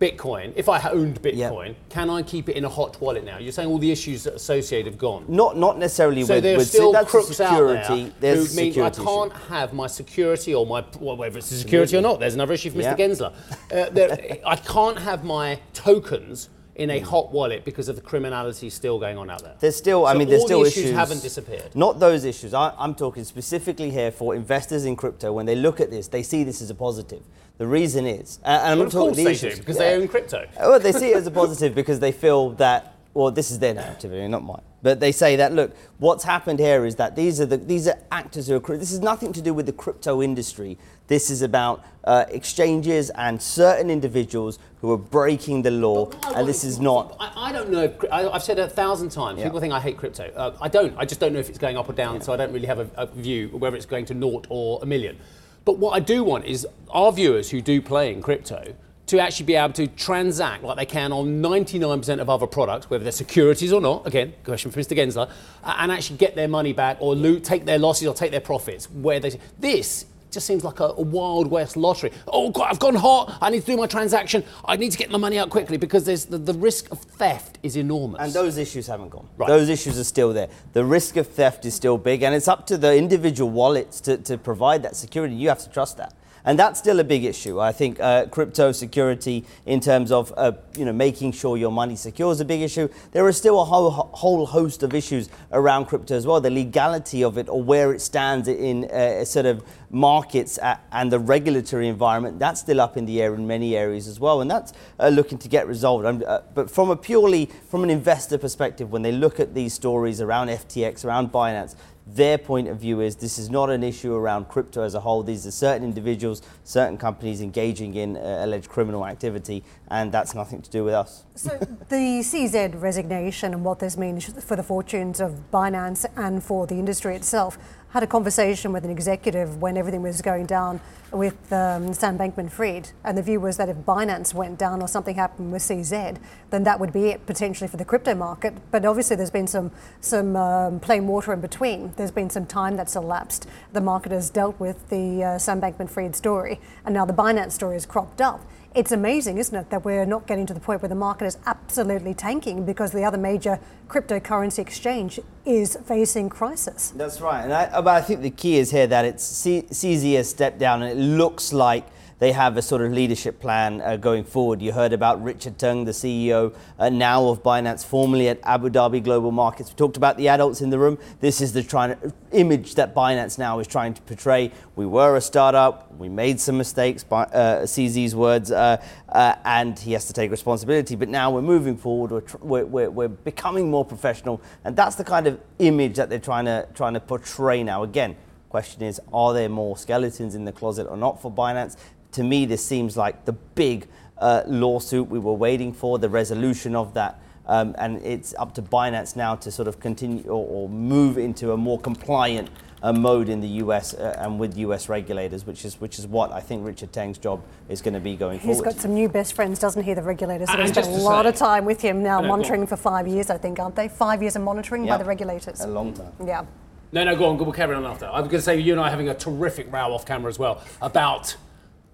Bitcoin, 0.02 0.52
if 0.56 0.68
I 0.68 0.82
owned 0.90 1.22
Bitcoin, 1.22 1.76
can 1.90 2.10
I 2.10 2.24
keep 2.24 2.50
it 2.50 2.56
in 2.58 2.66
a 2.66 2.70
hot 2.70 3.00
wallet 3.00 3.24
now? 3.24 3.38
You're 3.38 3.52
saying 3.52 3.70
all 3.70 3.78
the 3.78 3.92
issues 3.92 4.26
associated 4.26 4.88
have 4.94 4.98
gone. 4.98 5.26
not 5.28 5.56
not 5.58 5.78
necessarily 5.78 6.24
So 6.24 6.34
with, 6.36 6.44
there's 6.44 6.58
with 6.58 6.68
still 6.70 6.92
that's 6.92 7.12
crooks 7.12 7.28
security. 7.38 8.06
out 8.06 8.20
there 8.20 8.36
There's 8.36 8.56
who 8.56 8.62
mean 8.62 8.82
I 8.82 8.90
can't 8.90 9.32
issue. 9.32 9.42
have 9.50 9.74
my 9.74 9.86
security 9.86 10.56
or 10.56 10.66
my 10.66 10.84
well, 11.00 11.16
whether 11.18 11.38
it's 11.38 11.48
security 11.48 11.96
or 11.98 12.02
not. 12.02 12.20
There's 12.20 12.34
another 12.34 12.54
issue 12.54 12.72
for 12.72 12.80
Mr. 12.80 12.98
Gensler. 12.98 13.32
Uh, 13.72 13.90
there, 13.92 14.40
I 14.46 14.56
can't 14.56 14.98
have 14.98 15.24
my 15.24 15.60
tokens 15.74 16.50
in 16.76 16.90
a 16.90 17.00
hot 17.00 17.32
wallet 17.32 17.64
because 17.64 17.88
of 17.90 17.96
the 17.96 18.02
criminality 18.02 18.70
still 18.72 18.98
going 18.98 19.18
on 19.20 19.30
out 19.30 19.44
there. 19.44 19.54
There's 19.60 19.76
still, 19.76 20.06
I 20.08 20.14
So 20.14 20.20
mean, 20.20 20.30
there's 20.30 20.42
still 20.44 20.62
the 20.62 20.68
issues 20.68 20.86
issues. 20.86 20.96
haven't 20.96 21.22
disappeared. 21.22 21.76
Not 21.76 22.00
those 22.00 22.26
issues. 22.26 22.54
I, 22.56 22.74
I'm 22.80 22.96
talking 22.96 23.24
specifically 23.24 23.92
here 23.92 24.10
for 24.12 24.34
investors 24.34 24.86
in 24.86 24.96
crypto. 24.96 25.32
When 25.34 25.46
they 25.46 25.56
look 25.56 25.80
at 25.80 25.92
this, 25.92 26.08
they 26.08 26.24
see 26.24 26.44
this 26.44 26.60
as 26.62 26.70
a 26.72 26.76
positive. 26.76 27.22
The 27.62 27.68
reason 27.68 28.08
is, 28.08 28.40
and 28.44 28.60
I'm 28.60 28.80
Well, 28.80 28.86
not 28.88 28.92
talking 28.92 29.08
course 29.10 29.18
the 29.18 29.24
they 29.24 29.32
issues 29.34 29.54
do 29.54 29.60
because 29.60 29.78
Yeah. 29.78 29.84
they 29.84 30.02
own 30.02 30.08
crypto. 30.08 30.48
Well, 30.60 30.80
they 30.80 30.92
see 30.92 31.12
it 31.12 31.18
as 31.18 31.28
a 31.28 31.30
positive 31.30 31.76
because 31.76 32.00
they 32.00 32.12
feel 32.12 32.50
that, 32.54 32.96
well, 33.14 33.30
this 33.30 33.52
is 33.52 33.60
their 33.60 33.76
narrative, 33.76 34.12
not 34.32 34.44
mine. 34.44 34.64
But 34.82 35.00
they 35.00 35.12
say 35.12 35.36
that, 35.36 35.54
look, 35.54 35.76
what's 36.00 36.24
happened 36.24 36.58
here 36.58 36.88
is 36.88 36.96
that 36.96 37.16
these 37.16 37.40
are 37.40 37.46
the 37.46 37.58
these 37.58 37.88
are 37.88 38.00
actors 38.12 38.48
who 38.48 38.56
are. 38.56 38.78
This 38.78 38.92
is 38.92 39.00
nothing 39.02 39.32
to 39.34 39.44
do 39.44 39.54
with 39.54 39.68
the 39.68 39.74
crypto 39.74 40.24
industry. 40.24 40.80
This 41.06 41.30
is 41.30 41.44
about 41.44 41.86
uh, 42.04 42.26
exchanges 42.30 43.12
and 43.12 43.40
certain 43.40 43.92
individuals 43.92 44.58
who 44.80 44.92
are 44.92 44.98
breaking 44.98 45.62
the 45.62 45.70
law, 45.70 46.10
and 46.34 46.48
this 46.48 46.64
is 46.64 46.80
not. 46.80 47.16
I, 47.20 47.50
I 47.50 47.52
don't 47.52 47.70
know. 47.70 47.84
If, 47.84 48.04
I, 48.12 48.28
I've 48.28 48.42
said 48.42 48.58
it 48.58 48.64
a 48.64 48.70
thousand 48.70 49.10
times. 49.10 49.38
Yeah. 49.38 49.46
People 49.46 49.60
think 49.60 49.72
I 49.72 49.80
hate 49.80 49.98
crypto. 49.98 50.32
Uh, 50.36 50.58
I 50.60 50.68
don't. 50.68 50.96
I 50.98 51.06
just 51.06 51.22
don't 51.22 51.32
know 51.32 51.40
if 51.40 51.48
it's 51.48 51.60
going 51.60 51.78
up 51.78 51.88
or 51.88 51.94
down. 51.94 52.22
So 52.22 52.34
I 52.34 52.38
don't 52.38 52.52
really 52.52 52.66
have 52.66 52.80
a, 52.80 52.90
a 52.98 53.06
view 53.06 53.50
whether 53.50 53.76
it's 53.78 53.86
going 53.86 54.06
to 54.06 54.16
naught 54.16 54.48
or 54.50 54.80
a 54.82 54.86
million. 54.88 55.20
But 55.66 55.78
what 55.78 55.92
I 55.92 56.00
do 56.00 56.24
want 56.24 56.46
is 56.46 56.68
our 56.90 57.12
viewers 57.12 57.52
who 57.52 57.62
do 57.62 57.82
play 57.82 58.12
in 58.12 58.22
crypto 58.22 58.76
to 59.08 59.20
actually 59.20 59.46
be 59.46 59.56
able 59.56 59.74
to 59.74 59.88
transact 59.88 60.64
like 60.64 60.78
they 60.78 60.86
can 60.86 61.12
on 61.12 61.42
99% 61.42 62.20
of 62.22 62.30
other 62.30 62.48
products, 62.48 62.90
whether 62.90 63.04
they're 63.04 63.12
securities 63.12 63.74
or 63.74 63.82
not. 63.82 64.08
Again, 64.08 64.34
question 64.46 64.72
for 64.72 64.80
Mr. 64.80 64.96
Gensler, 64.96 65.30
and 65.66 65.92
actually 65.92 66.18
get 66.18 66.36
their 66.36 66.48
money 66.48 66.72
back 66.72 66.98
or 67.02 67.14
loot, 67.14 67.44
take 67.44 67.66
their 67.66 67.78
losses 67.78 68.08
or 68.08 68.14
take 68.14 68.32
their 68.32 68.40
profits. 68.40 68.90
Where 68.90 69.20
they 69.20 69.38
this 69.60 70.06
just 70.32 70.48
seems 70.48 70.64
like 70.64 70.80
a, 70.80 70.86
a 70.86 71.02
wild 71.02 71.48
west 71.48 71.78
lottery. 71.78 72.12
Oh 72.28 72.50
God, 72.50 72.70
I've 72.72 72.80
gone 72.80 72.96
hot. 72.96 73.38
I 73.42 73.50
need 73.50 73.62
to 73.62 73.66
do 73.66 73.78
my 73.78 73.88
transaction. 73.88 74.44
I 74.66 74.78
need 74.78 74.92
to 74.92 74.98
get 74.98 75.12
my 75.12 75.18
money 75.18 75.38
out 75.38 75.50
quickly 75.50 75.78
because 75.78 76.06
there's 76.06 76.26
the, 76.26 76.38
the 76.38 76.54
risk 76.54 76.92
of 76.92 77.00
theft 77.00 77.60
is 77.64 77.76
enormous. 77.76 78.22
And 78.22 78.34
those 78.34 78.58
issues 78.58 78.88
haven't 78.88 79.10
gone. 79.10 79.28
Right. 79.38 79.48
Those 79.48 79.70
issues 79.70 80.00
are 80.00 80.04
still 80.04 80.34
there. 80.34 80.50
The 80.74 80.86
risk 80.86 81.18
of 81.18 81.28
theft 81.28 81.66
is 81.66 81.74
still 81.74 81.98
big, 81.98 82.24
and 82.24 82.34
it's 82.34 82.48
up 82.48 82.66
to 82.68 82.78
the 82.78 82.96
individual 82.96 83.50
wallets 83.50 84.00
to, 84.02 84.18
to 84.18 84.38
provide 84.38 84.84
that 84.84 84.96
security. 84.96 85.36
You 85.36 85.50
have 85.50 85.60
to 85.64 85.70
trust 85.70 85.98
that. 85.98 86.14
And 86.44 86.58
that's 86.58 86.80
still 86.80 87.00
a 87.00 87.04
big 87.04 87.24
issue. 87.24 87.60
I 87.60 87.72
think 87.72 88.00
uh, 88.00 88.26
crypto 88.26 88.72
security, 88.72 89.46
in 89.66 89.80
terms 89.80 90.12
of 90.12 90.34
uh, 90.38 90.54
you 90.78 90.86
know 90.86 90.94
making 90.94 91.34
sure 91.34 91.58
your 91.58 91.72
money 91.72 91.96
secure, 91.96 92.32
is 92.32 92.40
a 92.40 92.46
big 92.46 92.62
issue. 92.62 92.90
There 93.12 93.28
is 93.28 93.38
still 93.38 93.62
a 93.62 93.66
whole, 93.66 93.92
whole 93.92 94.46
host 94.46 94.84
of 94.84 94.94
issues 94.94 95.30
around 95.52 95.86
crypto 95.86 96.16
as 96.16 96.26
well. 96.26 96.42
The 96.42 96.50
legality 96.50 97.24
of 97.24 97.38
it, 97.38 97.48
or 97.50 97.62
where 97.62 97.94
it 97.94 98.02
stands 98.02 98.48
in 98.48 98.86
uh, 98.86 99.24
sort 99.26 99.46
of 99.46 99.64
markets 99.92 100.58
a- 100.58 100.80
and 100.92 101.12
the 101.12 101.20
regulatory 101.20 101.88
environment, 101.88 102.40
that's 102.40 102.62
still 102.62 102.82
up 102.82 102.98
in 102.98 103.06
the 103.06 103.22
air 103.22 103.36
in 103.36 103.46
many 103.46 103.76
areas 103.76 104.08
as 104.08 104.20
well, 104.20 104.42
and 104.42 104.50
that's 104.50 104.74
uh, 105.00 105.10
looking 105.10 105.38
to 105.38 105.48
get 105.48 105.68
resolved. 105.68 106.06
Uh, 106.06 106.42
but 106.56 106.72
from 106.72 106.90
a 106.90 106.96
purely 106.96 107.50
from 107.70 107.84
an 107.84 107.90
investor 107.90 108.38
perspective, 108.38 108.92
when 108.92 109.02
they 109.04 109.12
look 109.12 109.40
at 109.40 109.54
these 109.54 109.74
stories 109.74 110.22
around 110.22 110.48
FTX, 110.48 111.06
around 111.06 111.32
Binance, 111.32 111.76
their 112.16 112.38
point 112.38 112.68
of 112.68 112.80
view 112.80 113.02
is 113.02 113.16
this 113.16 113.38
is 113.38 113.50
not 113.50 113.70
an 113.70 113.84
issue 113.84 114.14
around 114.14 114.50
crypto 114.50 114.84
as 114.84 114.96
a 114.96 115.00
whole. 115.00 115.24
These 115.24 115.46
are 115.48 115.52
certain 115.52 115.84
individuals, 115.84 116.42
certain 116.64 116.98
companies 116.98 117.42
engaging 117.42 117.96
in 117.96 118.18
uh, 118.18 118.42
alleged 118.42 118.70
criminal 118.70 119.06
activity, 119.06 119.64
and 119.90 120.12
that's 120.12 120.36
nothing 120.36 120.62
to 120.62 120.70
do 120.70 120.84
with 120.84 120.94
us. 120.94 121.24
So 121.36 121.58
the 121.90 122.22
CZ 122.22 122.82
resignation 122.82 123.54
and 123.54 123.64
what 123.64 123.80
this 123.80 123.98
means 123.98 124.26
for 124.44 124.56
the 124.56 124.64
fortunes 124.64 125.20
of 125.20 125.52
Binance 125.52 126.06
and 126.16 126.44
for 126.44 126.68
the 126.68 126.76
industry 126.76 127.16
itself. 127.16 127.58
Had 127.92 128.04
a 128.04 128.08
conversation 128.08 128.72
with 128.72 128.86
an 128.86 128.90
executive 128.90 129.62
when 129.62 129.76
everything 129.76 130.02
was 130.02 130.22
going 130.22 130.46
down 130.46 130.80
with 131.12 131.52
um, 131.52 131.94
Sam 131.94 132.18
Bankman-Fried, 132.18 132.92
and 133.04 133.18
the 133.18 133.22
view 133.22 133.42
was 133.42 133.58
that 133.58 133.68
if 133.68 133.76
Binance 133.76 134.34
went 134.34 134.58
down 134.58 134.82
or 134.82 134.88
something 134.88 135.16
happened 135.16 135.52
with 135.52 135.62
CZ, 135.62 136.18
then 136.52 136.64
that 136.64 136.80
would 136.80 136.94
be 136.94 137.10
it 137.10 137.26
potentially 137.26 137.68
for 137.68 137.76
the 137.76 137.84
crypto 137.84 138.16
market. 138.16 138.54
But 138.72 138.86
obviously, 138.86 139.18
there's 139.18 139.30
been 139.30 139.46
some 139.46 139.72
some 140.00 140.38
um, 140.38 140.80
plain 140.80 141.06
water 141.06 141.34
in 141.34 141.42
between. 141.42 141.92
There's 141.98 142.12
been 142.12 142.30
some 142.30 142.46
time 142.46 142.78
that's 142.78 142.96
elapsed. 142.96 143.46
The 143.74 143.82
market 143.82 144.14
has 144.14 144.30
dealt 144.30 144.58
with 144.58 144.88
the 144.88 145.26
uh, 145.26 145.38
Sam 145.38 145.60
Bankman-Fried 145.60 146.16
story, 146.16 146.62
and 146.86 146.94
now 146.94 147.04
the 147.04 147.14
Binance 147.14 147.52
story 147.52 147.76
has 147.76 147.86
cropped 147.86 148.22
up. 148.22 148.40
It's 148.74 148.94
amazing, 148.94 149.38
isn't 149.38 149.54
it, 149.54 149.70
that 149.70 149.84
we're 149.84 150.06
not 150.06 150.28
getting 150.28 150.46
to 150.46 150.54
the 150.54 150.60
point 150.62 150.82
where 150.82 150.88
the 150.88 150.96
market 150.96 151.26
is 151.26 151.38
absolutely 151.46 152.14
tanking 152.14 152.66
because 152.66 152.94
the 152.94 153.04
other 153.04 153.18
major 153.18 153.60
cryptocurrency 153.90 154.60
exchange 154.60 155.20
is 155.46 155.78
facing 155.86 156.30
crisis. 156.30 156.94
That's 156.96 157.20
right, 157.20 157.44
and 157.44 157.52
I, 157.52 157.82
but 157.82 157.90
I 157.90 158.02
think 158.02 158.22
the 158.22 158.30
key 158.30 158.58
is 158.60 158.72
here 158.72 158.88
that 158.88 159.04
it's 159.04 159.26
C- 159.26 159.64
CZ 159.64 160.16
has 160.16 160.30
stepped 160.30 160.58
down, 160.58 160.84
and 160.84 160.98
it 160.98 161.02
looks 161.02 161.52
like 161.52 161.86
they 162.22 162.32
have 162.32 162.56
a 162.56 162.62
sort 162.62 162.84
of 162.84 162.92
leadership 162.92 163.40
plan 163.40 163.82
uh, 163.82 163.98
going 163.98 164.24
forward. 164.24 164.62
You 164.62 164.74
heard 164.74 164.94
about 164.94 165.24
Richard 165.24 165.58
Teng, 165.58 165.86
the 165.86 165.92
CEO 165.92 166.56
uh, 166.78 166.88
now 166.88 167.28
of 167.30 167.42
Binance, 167.42 167.84
formerly 167.84 168.30
at 168.30 168.40
Abu 168.44 168.70
Dhabi 168.70 169.04
Global 169.04 169.32
Markets. 169.32 169.72
We 169.72 169.76
talked 169.76 169.98
about 169.98 170.18
the 170.18 170.28
adults 170.28 170.62
in 170.62 170.70
the 170.70 170.78
room. 170.78 171.00
This 171.20 171.42
is 171.42 171.52
the 171.52 171.64
trying 171.64 171.96
image 172.32 172.76
that 172.76 172.94
Binance 172.94 173.40
now 173.40 173.58
is 173.58 173.66
trying 173.66 173.96
to 173.96 174.04
portray. 174.04 174.52
We 174.76 174.86
were 174.86 175.16
a 175.16 175.22
startup. 175.22 175.92
We 175.98 176.10
made 176.10 176.40
some 176.40 176.60
mistakes, 176.60 177.04
by 177.04 177.24
uh, 177.24 177.64
CZ's 177.64 178.16
words, 178.16 178.52
uh, 178.52 178.80
uh, 179.10 179.36
and 179.44 179.80
he 179.80 179.94
has 179.94 180.06
to 180.06 180.14
take 180.14 180.30
responsibility. 180.30 180.96
But 180.96 181.10
now 181.10 181.32
we're 181.32 181.42
moving 181.42 181.76
forward. 181.76 182.12
We're, 182.12 182.22
tr- 182.22 182.38
we're, 182.42 182.66
we're, 182.68 182.92
we're 182.92 183.08
becoming 183.08 183.72
more 183.72 183.84
professional, 183.84 184.44
and 184.64 184.76
that's 184.76 184.96
the 184.96 185.04
kind 185.04 185.26
of 185.26 185.40
image 185.58 185.96
that 185.96 186.12
they're 186.12 186.20
trying 186.20 186.46
to 186.46 186.68
trying 186.76 186.94
to 186.94 187.00
portray 187.00 187.64
now. 187.64 187.82
Again, 187.82 188.16
question 188.50 188.84
is, 188.84 189.02
are 189.12 189.34
there 189.34 189.50
more 189.50 189.76
skeletons 189.76 190.36
in 190.36 190.46
the 190.46 190.52
closet 190.52 190.86
or 190.86 190.98
not 190.98 191.20
for 191.20 191.32
Binance? 191.32 191.78
To 192.14 192.24
me, 192.24 192.46
this 192.46 192.64
seems 192.66 192.98
like 192.98 193.26
the 193.26 193.34
big 193.34 193.88
uh, 194.18 194.44
lawsuit 194.48 195.08
we 195.10 195.20
were 195.20 195.34
waiting 195.34 195.74
for, 195.74 195.98
the 195.98 196.10
resolution 196.10 196.76
of 196.76 196.94
that. 196.94 197.20
Um, 197.48 197.74
and 197.78 197.98
it's 198.06 198.36
up 198.38 198.54
to 198.56 198.62
Binance 198.62 199.16
now 199.16 199.36
to 199.36 199.52
sort 199.52 199.68
of 199.68 199.80
continue 199.80 200.24
or, 200.26 200.46
or 200.48 200.70
move 200.70 201.18
into 201.18 201.52
a 201.54 201.58
more 201.58 201.80
compliant 201.80 202.50
uh, 202.84 202.94
mode 202.94 203.30
in 203.30 203.42
the 203.42 203.48
US 203.64 203.94
uh, 203.94 204.16
and 204.20 204.40
with 204.40 204.58
US 204.58 204.90
regulators, 204.90 205.46
which 205.46 205.66
is 205.66 205.80
which 205.80 206.00
is 206.00 206.08
what 206.08 206.32
I 206.32 206.40
think 206.40 206.66
Richard 206.66 206.92
Teng's 206.94 207.18
job 207.18 207.42
is 207.70 207.82
going 207.82 207.94
to 207.94 208.00
be 208.00 208.16
going 208.16 208.40
He's 208.40 208.58
forward. 208.58 208.66
He's 208.66 208.74
got 208.76 208.82
some 208.82 208.94
new 208.94 209.08
best 209.10 209.34
friends, 209.34 209.60
doesn't 209.60 209.84
he, 209.84 209.94
the 209.94 210.02
regulators? 210.02 210.50
have 210.50 210.68
spent 210.68 210.88
a 210.88 210.90
lot 210.90 211.26
say- 211.26 211.30
of 211.30 211.36
time 211.36 211.66
with 211.66 211.82
him 211.82 212.02
now, 212.04 212.20
No, 212.20 212.24
on. 212.24 212.40
monitoring 212.40 212.66
for 212.68 212.76
five 212.78 213.08
years, 213.08 213.30
I 213.30 213.38
think, 213.38 213.60
aren't 213.60 213.76
they? 213.76 213.88
Five 213.88 214.22
years 214.22 214.36
of 214.36 214.42
monitoring 214.44 214.86
by 214.86 214.98
the 214.98 215.06
regulators. 215.06 215.62
a 215.62 215.68
long 215.68 215.94
time. 215.94 216.12
Yeah. 216.26 216.46
No, 216.92 217.04
no, 217.06 217.16
go 217.16 217.26
on. 217.26 217.38
We'll 217.38 217.52
carry 217.54 217.74
on 217.76 217.86
after. 217.86 218.06
I'm 218.08 218.24
going 218.24 218.30
to 218.32 218.42
say 218.42 218.60
you 218.60 218.74
and 218.74 218.82
I 218.82 218.88
are 218.88 218.90
having 218.90 219.10
a 219.10 219.14
terrific 219.16 219.72
row 219.72 219.94
off 219.94 220.06
camera 220.06 220.30
as 220.30 220.38
well 220.38 220.62
about 220.82 221.36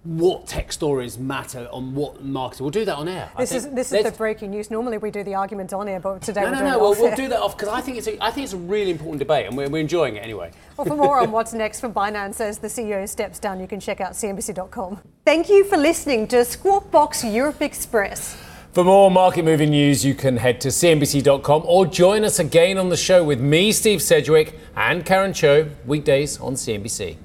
what 0.04 0.46
tech 0.46 0.72
stories 0.72 1.18
matter 1.18 1.68
on 1.72 1.94
what 1.94 2.24
marketing. 2.24 2.64
We'll 2.64 2.70
do 2.70 2.84
that 2.84 2.96
on 2.96 3.08
air. 3.08 3.30
This 3.36 3.52
is 3.52 3.68
this 3.70 3.92
is 3.92 4.04
the 4.04 4.12
breaking 4.12 4.50
news. 4.52 4.70
Normally 4.70 4.96
we 4.98 5.10
do 5.10 5.22
the 5.24 5.34
argument 5.34 5.72
on 5.72 5.88
air, 5.88 6.00
but 6.00 6.22
today 6.22 6.42
No, 6.42 6.46
we're 6.46 6.52
no, 6.52 6.58
doing 6.60 6.70
no. 6.70 6.76
it 6.76 6.80
We'll, 6.80 6.90
off 6.92 6.98
we'll 6.98 7.08
air. 7.08 7.16
do 7.16 7.28
that 7.28 7.40
off 7.40 7.56
because 7.56 7.68
I 7.72 7.80
think 7.80 7.98
it's 7.98 8.06
a, 8.06 8.24
I 8.24 8.30
think 8.30 8.44
it's 8.44 8.52
a 8.54 8.58
really 8.58 8.90
important 8.90 9.18
debate, 9.18 9.46
and 9.46 9.56
we're, 9.56 9.68
we're 9.68 9.80
enjoying 9.80 10.16
it 10.16 10.20
anyway. 10.20 10.52
Well, 10.76 10.86
for 10.86 10.96
more 10.96 11.18
on 11.20 11.30
what's 11.32 11.52
next 11.52 11.80
for 11.80 11.88
Binance 11.90 12.40
as 12.40 12.58
the 12.58 12.68
CEO 12.68 13.08
steps 13.08 13.38
down, 13.38 13.60
you 13.60 13.66
can 13.66 13.80
check 13.80 14.00
out 14.00 14.12
cnbc.com. 14.12 15.00
Thank 15.24 15.48
you 15.50 15.64
for 15.64 15.76
listening 15.76 16.26
to 16.28 16.44
Squawk 16.44 16.90
Box 16.90 17.24
Europe 17.24 17.60
Express. 17.60 18.40
For 18.72 18.84
more 18.84 19.10
market 19.10 19.44
moving 19.44 19.70
news, 19.70 20.04
you 20.04 20.14
can 20.14 20.36
head 20.36 20.60
to 20.60 20.68
cnbc.com 20.68 21.62
or 21.66 21.84
join 21.86 22.22
us 22.24 22.38
again 22.38 22.78
on 22.78 22.88
the 22.90 22.96
show 22.96 23.24
with 23.24 23.40
me, 23.40 23.72
Steve 23.72 24.00
Sedgwick, 24.00 24.54
and 24.76 25.04
Karen 25.04 25.32
Tso, 25.32 25.68
weekdays 25.86 26.38
on 26.38 26.54
CNBC. 26.54 27.16